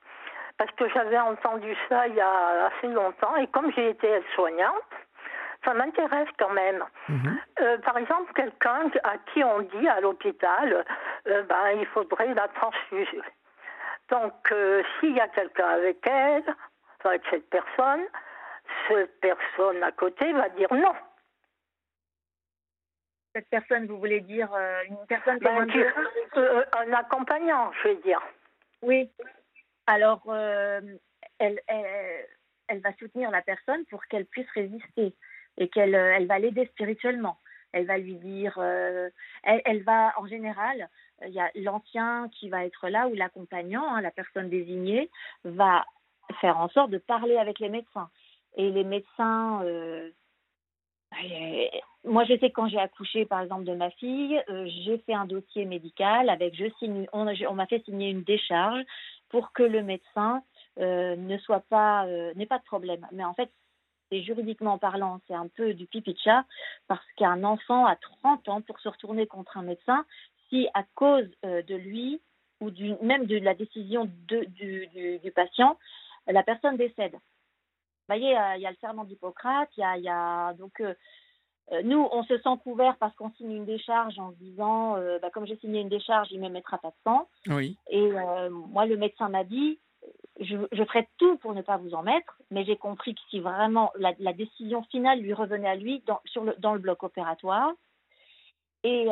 [0.59, 4.83] Parce que j'avais entendu ça il y a assez longtemps, et comme j'ai été soignante,
[5.65, 6.83] ça m'intéresse quand même.
[7.09, 7.39] Mhm.
[7.61, 10.85] Euh, par exemple, quelqu'un à qui on dit à l'hôpital,
[11.27, 13.23] euh, ben, il faudrait la transfusion.
[14.11, 16.45] Donc, euh, s'il y a quelqu'un avec elle,
[17.05, 18.03] avec cette personne,
[18.89, 20.95] cette personne à côté va dire non
[23.37, 25.69] cette personne, vous voulez dire euh, une personne ben,
[26.39, 28.23] euh, Un accompagnant, je veux dire.
[28.81, 29.11] Oui.
[29.87, 30.81] Alors, euh,
[31.39, 35.15] elle, elle, va soutenir la personne pour qu'elle puisse résister.
[35.59, 37.37] et qu'elle elle va l'aider spirituellement.
[37.73, 38.59] Elle va lui dire,
[39.43, 40.89] elle, va en général,
[41.21, 45.11] il y a l'ancien qui va être là ou l'accompagnant, hein, la personne désignée,
[45.45, 45.85] va
[46.41, 48.09] faire en sorte de parler avec les médecins.
[48.57, 49.63] Et les médecins,
[52.05, 55.15] moi, je sais que quand j'ai accouché, par exemple, de ma fille, euh, j'ai fait
[55.15, 58.83] un dossier médical avec, je signe, on, m'a fait signer une décharge
[59.29, 60.43] pour que le médecin
[60.79, 63.07] euh, ne soit pas, euh, n'ait pas de problème.
[63.13, 63.51] Mais en fait,
[64.11, 66.45] c'est juridiquement parlant, c'est un peu du pipi de chat
[66.87, 70.05] parce qu'un enfant a 30 ans pour se retourner contre un médecin
[70.49, 72.21] si à cause de lui
[72.61, 72.71] ou
[73.03, 75.77] même de la décision de, du, du, du patient,
[76.29, 77.17] la personne décède.
[78.09, 80.95] Voyez, il y a le serment d'Hippocrate, il y a, donc euh,
[81.73, 85.19] euh, nous, on se sent couvert parce qu'on signe une décharge en se disant, euh,
[85.19, 87.29] bah, comme j'ai signé une décharge, il ne me mettra pas de sang.
[87.49, 87.77] Oui.
[87.91, 88.11] Et
[88.51, 89.79] moi, le médecin m'a dit,
[90.39, 93.93] je, ferai tout pour ne pas vous en mettre, mais j'ai compris que si vraiment
[93.97, 97.73] la, décision finale lui revenait à lui dans, sur le, dans le bloc opératoire,
[98.85, 99.07] et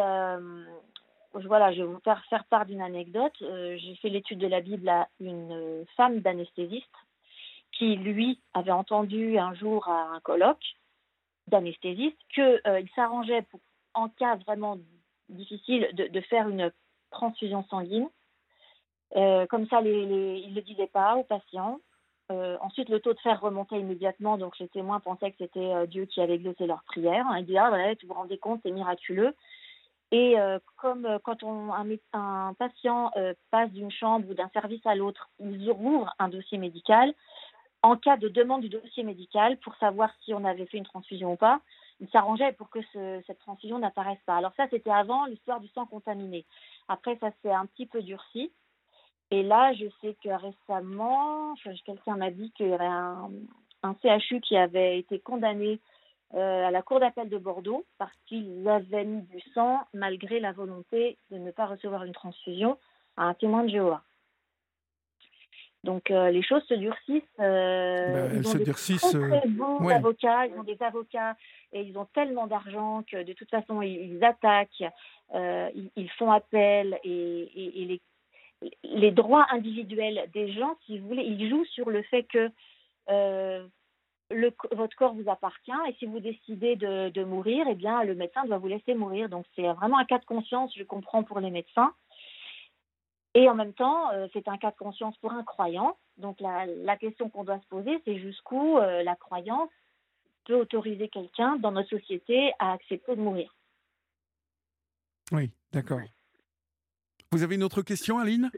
[1.33, 3.35] voilà, je vais vous faire, faire part d'une anecdote.
[3.41, 6.87] j'ai fait l'étude de la Bible à une femme d'anesthésiste
[7.79, 10.65] qui, lui, avait entendu un jour à un colloque
[11.49, 13.45] d'anesthésiste qu'il euh, s'arrangeait
[13.95, 14.79] en cas vraiment
[15.29, 16.73] difficile de, faire une
[17.11, 18.09] transfusion sanguine.
[19.17, 21.81] Euh, comme ça, il ne le disait pas aux patients.
[22.33, 26.07] Euh, ensuite, le taux de fer remontait immédiatement, donc les témoins pensaient que c'était Dieu
[26.07, 27.27] qui avait exaucé leur prière.
[27.39, 29.35] Il dit, ah voilà, vous vous rendez compte, c'est miraculeux.
[30.11, 30.37] Et
[30.77, 31.39] comme quand
[32.13, 33.11] un patient
[33.51, 37.15] passe d'une chambre ou d'un service à l'autre, ils ouvrent un dossier médical
[37.85, 41.35] en cas de demande du dossier médical pour savoir si on avait fait une transfusion
[41.35, 41.61] ou pas,
[42.01, 42.79] il s'arrangeait pour que
[43.27, 44.37] cette transfusion n'apparaisse pas.
[44.37, 46.47] Alors ça, c'était avant l'histoire du sang contaminé.
[46.89, 48.51] Après, ça s'est un petit peu durci.
[49.31, 51.55] Et là, je sais que récemment,
[51.85, 53.31] quelqu'un m'a dit qu'il y avait un,
[54.03, 55.79] CHU qui avait été condamné
[56.33, 60.53] euh, à la Cour d'appel de Bordeaux parce qu'il avait mis du sang malgré la
[60.53, 62.79] volonté de ne pas recevoir une transfusion
[63.19, 64.03] à un témoin de Jéhovah.
[65.85, 67.23] Donc euh, les choses se durcissent.
[67.39, 69.01] Euh, bah, ils ont se des durcissent.
[69.03, 71.37] Très, très euh, avocats, ils ont des avocats
[71.73, 74.85] et ils ont tellement d'argent que de toute façon ils, attaquent,
[75.35, 78.01] ils, font appel et, les,
[78.83, 82.51] les, droits individuels des gens, si vous voulez, ils jouent sur le fait que
[84.31, 88.15] le, votre corps vous appartient et si vous décidez de, de, mourir, eh bien le
[88.15, 89.29] médecin doit vous laisser mourir.
[89.29, 91.93] Donc c'est vraiment un cas de conscience, je comprends pour les médecins.
[93.35, 95.97] Et en même temps, euh, c'est un cas de conscience pour un croyant.
[96.17, 99.71] Donc la, la question qu'on doit se poser, c'est jusqu'où euh, la croyance
[100.45, 103.53] peut autoriser quelqu'un dans notre société à accepter de mourir.
[105.33, 106.01] Oui, d'accord.
[107.33, 108.51] Vous avez une autre question, Aline?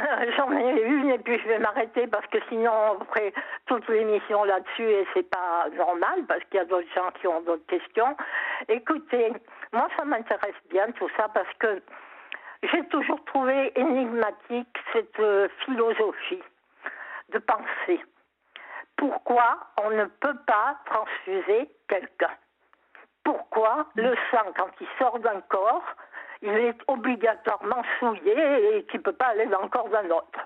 [0.00, 3.32] Euh, J'en ai une et puis je vais m'arrêter parce que sinon on ferait
[3.66, 7.40] toute l'émission là-dessus et c'est pas normal parce qu'il y a d'autres gens qui ont
[7.42, 8.16] d'autres questions.
[8.68, 9.32] Écoutez,
[9.72, 11.82] moi ça m'intéresse bien tout ça parce que
[12.62, 16.42] j'ai toujours trouvé énigmatique cette euh, philosophie
[17.32, 18.00] de pensée.
[18.96, 22.34] Pourquoi on ne peut pas transfuser quelqu'un?
[23.24, 25.84] Pourquoi le sang, quand il sort d'un corps,
[26.42, 30.40] il est obligatoirement souillé et qu'il ne peut pas aller dans le corps d'un autre?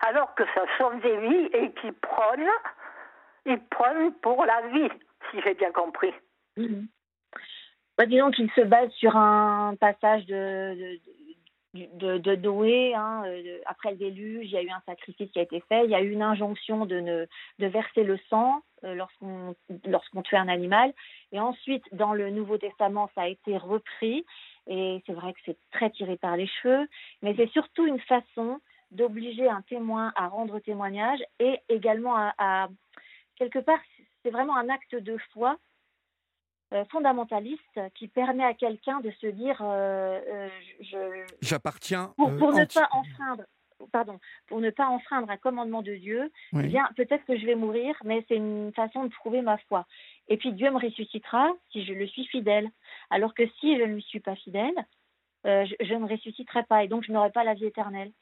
[0.00, 2.48] Alors que ça sauve des vies et qu'il prône,
[3.46, 4.90] il prône pour la vie,
[5.30, 6.12] si j'ai bien compris.
[6.56, 6.86] Mmh.
[7.96, 10.98] Bah, disons qu'il se base sur un passage de,
[11.74, 15.42] de Noé, hein, euh, après le déluge, il y a eu un sacrifice qui a
[15.42, 17.26] été fait, il y a eu une injonction de, ne,
[17.58, 19.54] de verser le sang euh, lorsqu'on
[19.84, 20.92] lorsqu'on tue un animal.
[21.32, 24.24] Et ensuite, dans le Nouveau Testament, ça a été repris.
[24.68, 26.88] Et c'est vrai que c'est très tiré par les cheveux,
[27.22, 28.60] mais c'est surtout une façon
[28.92, 32.68] d'obliger un témoin à rendre témoignage et également à
[33.36, 33.80] quelque part,
[34.22, 35.58] c'est vraiment un acte de foi
[36.90, 40.48] fondamentaliste qui permet à quelqu'un de se dire euh, euh,
[40.80, 43.44] je, j'appartiens pour, ne pas enfreindre
[43.92, 47.54] pardon pour ne pas enfreindre un commandement de Dieu eh bien peut-être que je vais
[47.54, 49.86] mourir mais c'est une façon de prouver ma foi.
[50.28, 52.70] Et puis Dieu me ressuscitera si je le suis fidèle.
[53.10, 54.74] Alors que si je ne lui suis pas fidèle
[55.44, 58.12] je, je ne ressusciterai pas et donc je n'aurai pas la vie éternelle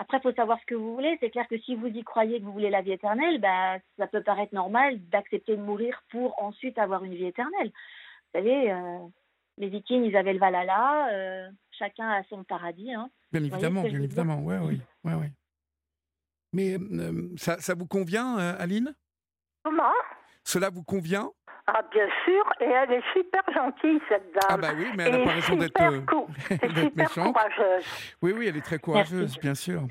[0.00, 1.18] après, il faut savoir ce que vous voulez.
[1.20, 4.06] C'est clair que si vous y croyez que vous voulez la vie éternelle, bah, ça
[4.06, 7.68] peut paraître normal d'accepter de mourir pour ensuite avoir une vie éternelle.
[7.68, 8.98] Vous savez, euh,
[9.58, 12.94] les Vikings, ils avaient le Valhalla, euh, chacun a son paradis.
[12.94, 13.10] Hein.
[13.30, 15.32] Bien évidemment, bien évidemment, ouais, oui, ouais, ouais.
[16.54, 18.94] Mais euh, ça, ça, vous convient, Aline?
[19.62, 19.92] Comment?
[20.44, 21.30] Cela vous convient?
[21.74, 24.48] Ah, bien sûr, et elle est super gentille, cette dame.
[24.48, 27.34] Ah, bah oui, mais elle n'a pas raison d'être euh, méchante.
[27.34, 28.14] Courageuse.
[28.22, 29.82] Oui, oui, elle est très courageuse, bien sûr.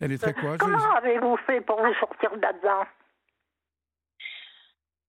[0.00, 0.58] Elle est très courageuse.
[0.60, 2.84] Comment avez-vous fait pour vous sortir de là-dedans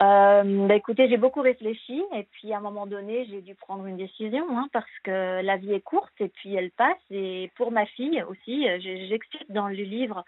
[0.01, 3.85] euh, bah, écoutez, j'ai beaucoup réfléchi et puis à un moment donné, j'ai dû prendre
[3.85, 6.97] une décision hein, parce que la vie est courte et puis elle passe.
[7.11, 10.25] Et pour ma fille aussi, euh, j'explique dans le livre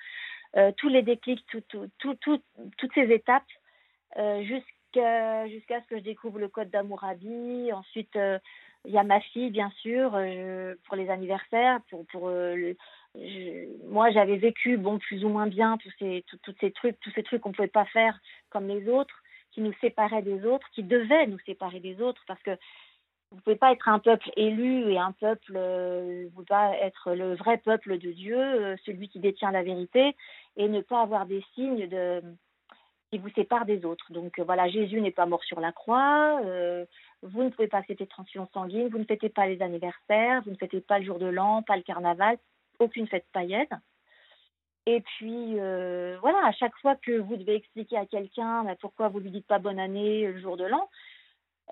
[0.58, 2.40] euh, tous les déclics, tout, tout, tout,
[2.78, 3.44] toutes ces étapes
[4.42, 7.72] jusqu'à jusqu'à ce que je découvre le code d'Amourabi.
[7.74, 8.16] Ensuite,
[8.86, 10.12] il y a ma fille, bien sûr,
[10.86, 12.76] pour les anniversaires, pour, pour le,
[13.86, 16.26] moi, j'avais vécu, bon, plus ou moins bien tous ces,
[16.60, 18.20] ces trucs, tous ces trucs qu'on pouvait pas faire
[18.50, 19.24] comme les autres
[19.54, 22.52] qui nous séparait des autres, qui devait nous séparer des autres, parce que
[23.32, 26.46] vous ne pouvez pas être un peuple élu et un peuple, euh, vous ne pouvez
[26.46, 30.16] pas être le vrai peuple de Dieu, euh, celui qui détient la vérité,
[30.58, 32.22] et ne pas avoir des signes de,
[33.14, 34.12] qui vous séparent des autres.
[34.12, 36.42] Donc euh, voilà, Jésus n'est pas mort sur la croix,
[37.22, 40.50] vous ne pouvez pas fêter de transfusion sanguine, vous ne fêtez pas les anniversaires, vous
[40.50, 42.38] ne fêtez pas le jour de l'an, pas le carnaval,
[42.80, 43.68] aucune fête païenne.
[44.86, 49.10] Et puis, euh, voilà, à chaque fois que vous devez expliquer à quelqu'un bah, pourquoi
[49.10, 50.90] vous lui dites pas bonne année le jour de l'an,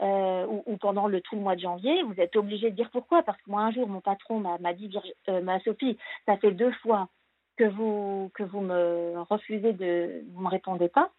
[0.01, 3.23] euh, ou, pendant le tout le mois de janvier, vous êtes obligé de dire pourquoi.
[3.23, 4.89] Parce que moi, un jour, mon patron m'a dit,
[5.27, 7.09] euh, ma Sophie, ça fait deux fois
[7.57, 11.11] que vous, que vous me refusez de, vous me répondez pas.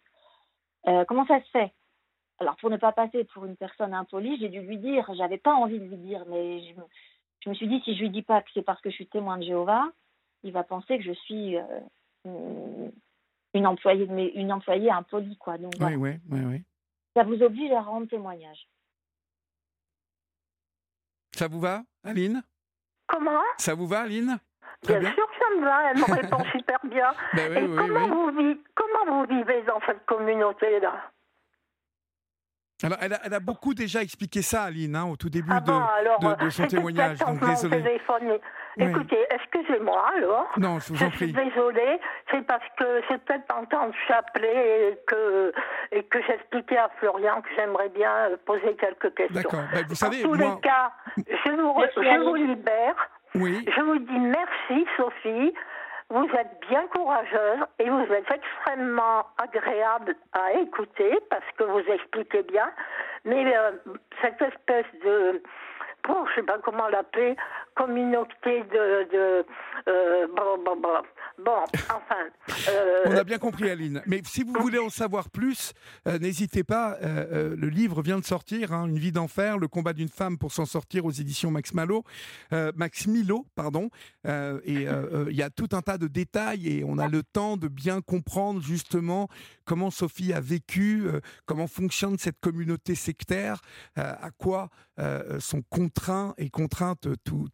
[0.84, 1.72] Comment ça se fait?
[2.38, 5.54] Alors, pour ne pas passer pour une personne impolie, j'ai dû lui dire, j'avais pas
[5.54, 6.74] envie de lui dire, mais je,
[7.40, 9.06] je me suis dit, si je lui dis pas que c'est parce que je suis
[9.06, 9.84] témoin de Jéhovah,
[10.42, 12.90] il va penser que je suis euh,
[13.54, 15.58] une employée, mais une employée impolie, quoi.
[15.58, 16.62] Donc, oui, oui, oui, oui.
[17.14, 18.66] Ça vous oblige à rendre témoignage.
[21.32, 22.42] Ça vous va, Aline?
[23.06, 23.42] Comment?
[23.58, 24.38] Ça vous va, Aline?
[24.86, 27.12] Bien, sûr que ça me va, elle me répond super bien.
[27.34, 31.10] Ben Et comment, Vous vivez, comment vous vivez dans cette communauté-là
[32.84, 35.60] alors, elle, a, elle, a, beaucoup déjà expliqué ça, Aline, hein, au tout début ah
[35.60, 37.18] de, bon, alors, de, de, son témoignage.
[37.18, 38.00] Donc, désolé.
[38.78, 40.50] Écoutez, excusez-moi alors.
[40.56, 41.32] Non, je vous en prie.
[41.32, 45.52] Je suis désolée, c'est parce que c'est peut-être en temps de chapelet et que,
[45.92, 49.42] et que j'expliquais à Florian que j'aimerais bien poser quelques questions.
[49.42, 49.64] D'accord.
[49.72, 50.54] Ben, vous savez, en tous moi...
[50.54, 52.96] les cas, je vous, je vous libère.
[53.34, 55.54] Je vous dis merci, Sophie.
[56.10, 62.42] Vous êtes bien courageuse et vous êtes extrêmement agréable à écouter parce que vous expliquez
[62.42, 62.70] bien.
[63.24, 63.70] Mais euh,
[64.20, 65.42] cette espèce de
[66.06, 67.36] bon, je sais pas comment l'appeler,
[67.74, 69.44] communauté de,
[69.88, 71.52] euh, bon,
[71.88, 72.16] enfin.
[72.68, 74.02] Euh, On a bien compris, Aline.
[74.06, 75.72] Mais si vous voulez en savoir plus,
[76.06, 76.98] euh, n'hésitez pas.
[77.02, 80.66] le livre vient de sortir, hein, Une vie d'enfer, le combat d'une femme pour s'en
[80.66, 82.04] sortir aux éditions Max Malo,
[82.50, 83.90] Max Milo, pardon.
[84.24, 87.68] et il y a tout un tas de détails et on a le temps de
[87.68, 89.28] bien comprendre justement
[89.64, 91.06] comment Sophie a vécu,
[91.46, 93.60] comment fonctionne cette communauté sectaire,
[93.96, 94.68] à quoi
[95.38, 97.08] sont contraints et contraintes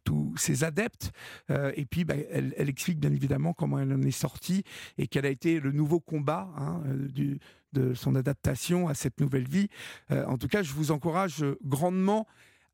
[0.09, 1.11] tous ses adeptes.
[1.49, 4.63] et puis, bah, elle, explique bien évidemment comment elle en est sortie
[4.97, 6.81] et quel a été le nouveau combat hein,
[7.13, 7.39] du,
[7.73, 9.69] de son adaptation à cette nouvelle vie.
[10.09, 12.25] en tout cas, je vous encourage grandement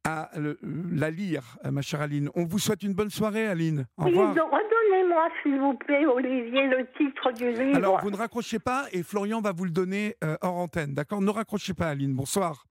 [0.05, 0.29] à
[0.71, 2.29] la lire, ma chère Aline.
[2.35, 3.85] On vous souhaite une bonne soirée, Aline.
[3.97, 4.29] Au revoir.
[4.29, 7.75] Redonnez-moi, s'il vous plaît, Olivier, le titre du livre.
[7.75, 11.21] Alors, vous ne raccrochez pas et Florian va vous le donner hors antenne, d'accord?
[11.21, 12.13] Ne raccrochez pas, Aline.
[12.13, 12.65] Bonsoir.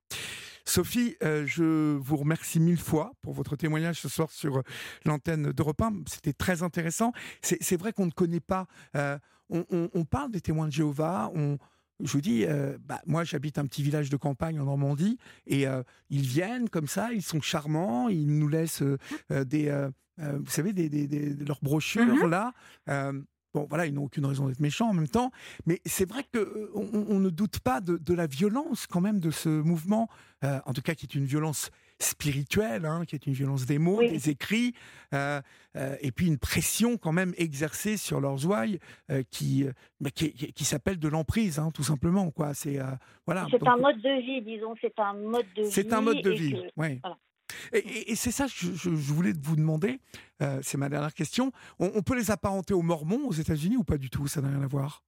[0.66, 4.62] Sophie, euh, je vous remercie mille fois pour votre témoignage ce soir sur euh,
[5.04, 5.92] l'antenne d'Europe 1.
[6.06, 7.12] C'était très intéressant.
[7.42, 8.66] C'est vrai qu'on ne connaît pas.
[8.96, 9.18] Euh,
[9.50, 11.30] on, parle des témoins de Jéhovah.
[11.34, 11.58] On,
[12.02, 12.46] je vous dis,
[12.80, 15.66] bah, moi j'habite un petit village de campagne en Normandie et
[16.08, 18.82] ils viennent comme ça, ils sont charmants, ils nous laissent
[19.30, 19.88] des,
[20.18, 22.52] vous savez, des, leurs brochures mm-hmm.
[22.86, 23.12] là.
[23.54, 25.30] Bon, voilà, ils n'ont aucune raison d'être méchants en même temps,
[25.64, 29.30] mais c'est vrai qu'on euh, on ne doute pas de, la violence quand même de
[29.30, 30.08] ce mouvement,
[30.42, 33.78] euh, en tout cas qui est une violence spirituelle, hein, qui est une violence des
[33.78, 34.74] mots, des écrits,
[35.14, 35.40] euh,
[36.00, 38.80] et puis une pression quand même exercée sur leurs ouailles
[39.30, 39.64] qui,
[40.00, 42.32] bah, qui, qui, s'appelle de l'emprise, hein, tout simplement.
[42.32, 42.54] Quoi.
[42.54, 42.80] C'est
[43.24, 43.46] voilà.
[43.50, 44.74] C'est un mode de vie, disons.
[44.80, 45.70] C'est un mode de vie.
[45.70, 46.60] C'est un mode de vie.
[46.76, 47.00] oui.
[47.72, 50.00] Et, c'est ça que je, voulais vous demander,
[50.42, 51.52] euh, c'est ma dernière question.
[51.78, 54.26] On, peut les apparenter aux Mormons aux États-Unis ou pas du tout?
[54.26, 55.02] Ça n'a rien à voir?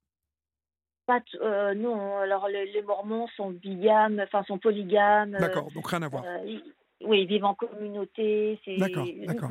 [1.06, 5.36] Pas euh, non, alors les, Mormons sont bigames, enfin sont polygames.
[5.38, 6.24] D'accord, donc rien à voir.
[6.26, 6.58] Euh,
[7.02, 8.58] oui, ils vivent en communauté.
[8.78, 9.50] D'accord, d'accord.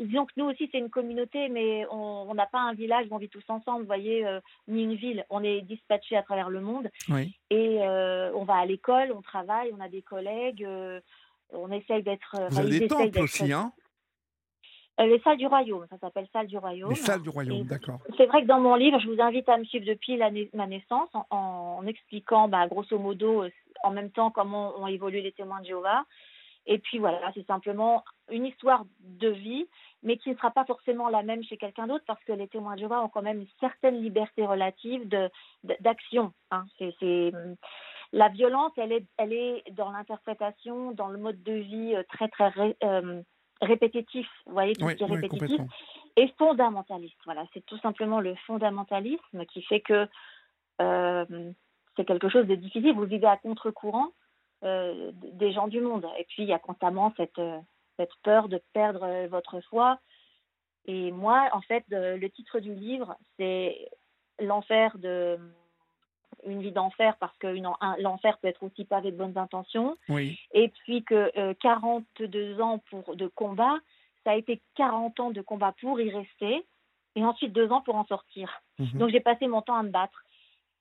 [0.00, 3.18] disons que nous aussi, c'est une communauté, mais on n'a pas un village où on
[3.18, 4.26] vit tous ensemble, vous voyez,
[4.68, 5.24] ni une ville.
[5.30, 6.90] On est dispatchés à travers le monde.
[7.08, 7.34] Oui.
[7.48, 10.66] Et on va à l'école, on travaille, on a des collègues
[11.52, 12.36] on essaye d'être.
[12.50, 13.72] Vous avez des temples aussi, hein
[15.00, 16.90] euh, les salles du royaume, ça s'appelle salles du royaume.
[16.90, 18.00] Les salles du royaume, d'accord.
[18.18, 21.08] C'est vrai que dans mon livre, je vous invite à me suivre depuis ma naissance
[21.30, 23.50] en, expliquant, bah, grosso modo, euh,
[23.84, 26.04] en même temps comment ont évolué les témoins de Jéhovah.
[26.66, 29.66] Et puis voilà, c'est simplement une histoire de vie,
[30.02, 32.74] mais qui ne sera pas forcément la même chez quelqu'un d'autre, parce que les témoins
[32.74, 35.08] de Jéhovah ont quand même une certaine liberté relative
[35.80, 36.32] d'action.
[36.50, 36.66] Hein.
[38.12, 42.28] La violence, elle est, elle est dans l'interprétation, dans le mode de vie euh, très
[42.28, 42.52] très
[42.84, 43.22] euh,
[43.62, 44.28] répétitif.
[44.46, 45.60] Vous voyez, tout ce qui est répétitif
[46.16, 47.18] et fondamentaliste.
[47.24, 50.06] Voilà, c'est tout simplement le fondamentalisme qui fait que
[50.82, 51.52] euh,
[51.96, 52.94] c'est quelque chose de difficile.
[52.94, 54.12] Vous vivez à contre-courant
[54.62, 56.06] des gens du monde.
[56.20, 57.40] Et puis il y a constamment cette,
[57.96, 59.98] cette peur de perdre votre foi.
[60.84, 63.88] Et moi, en fait, le titre du livre, c'est
[64.38, 65.36] l'enfer de
[66.46, 67.46] une vie d'enfer parce que
[68.00, 69.96] l'enfer peut être aussi pavé de bonnes intentions.
[70.08, 70.38] Oui.
[70.52, 73.76] Et puis que 42 euh, ans pour, de combat,
[74.24, 76.64] ça a été 40 ans de combat pour y rester
[77.14, 78.62] et ensuite deux ans pour en sortir.
[78.78, 78.98] Mhm.
[78.98, 80.24] Donc j'ai passé mon temps à me battre.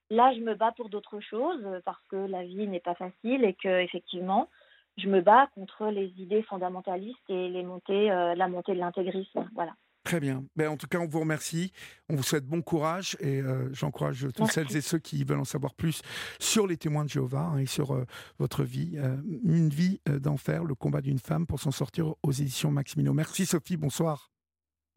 [0.09, 3.53] Là, je me bats pour d'autres choses parce que la vie n'est pas facile et
[3.53, 4.49] que effectivement,
[4.97, 9.49] je me bats contre les idées fondamentalistes et les montées, euh, la montée de l'intégrisme.
[9.53, 9.73] Voilà.
[10.11, 10.43] Très bien.
[10.57, 11.71] Ben, en tout cas, on vous remercie.
[12.09, 15.45] On vous souhaite bon courage et euh, j'encourage tous celles et ceux qui veulent en
[15.45, 16.01] savoir plus
[16.37, 18.03] sur les témoins de Jéhovah hein, et sur euh,
[18.37, 18.97] votre vie.
[18.97, 23.13] Euh, une vie d'enfer, le combat d'une femme pour s'en sortir aux éditions Maximino.
[23.13, 24.31] Merci Sophie, bonsoir.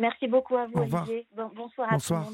[0.01, 1.09] Merci beaucoup à vous, Au revoir.
[1.55, 2.33] bonsoir à bonsoir.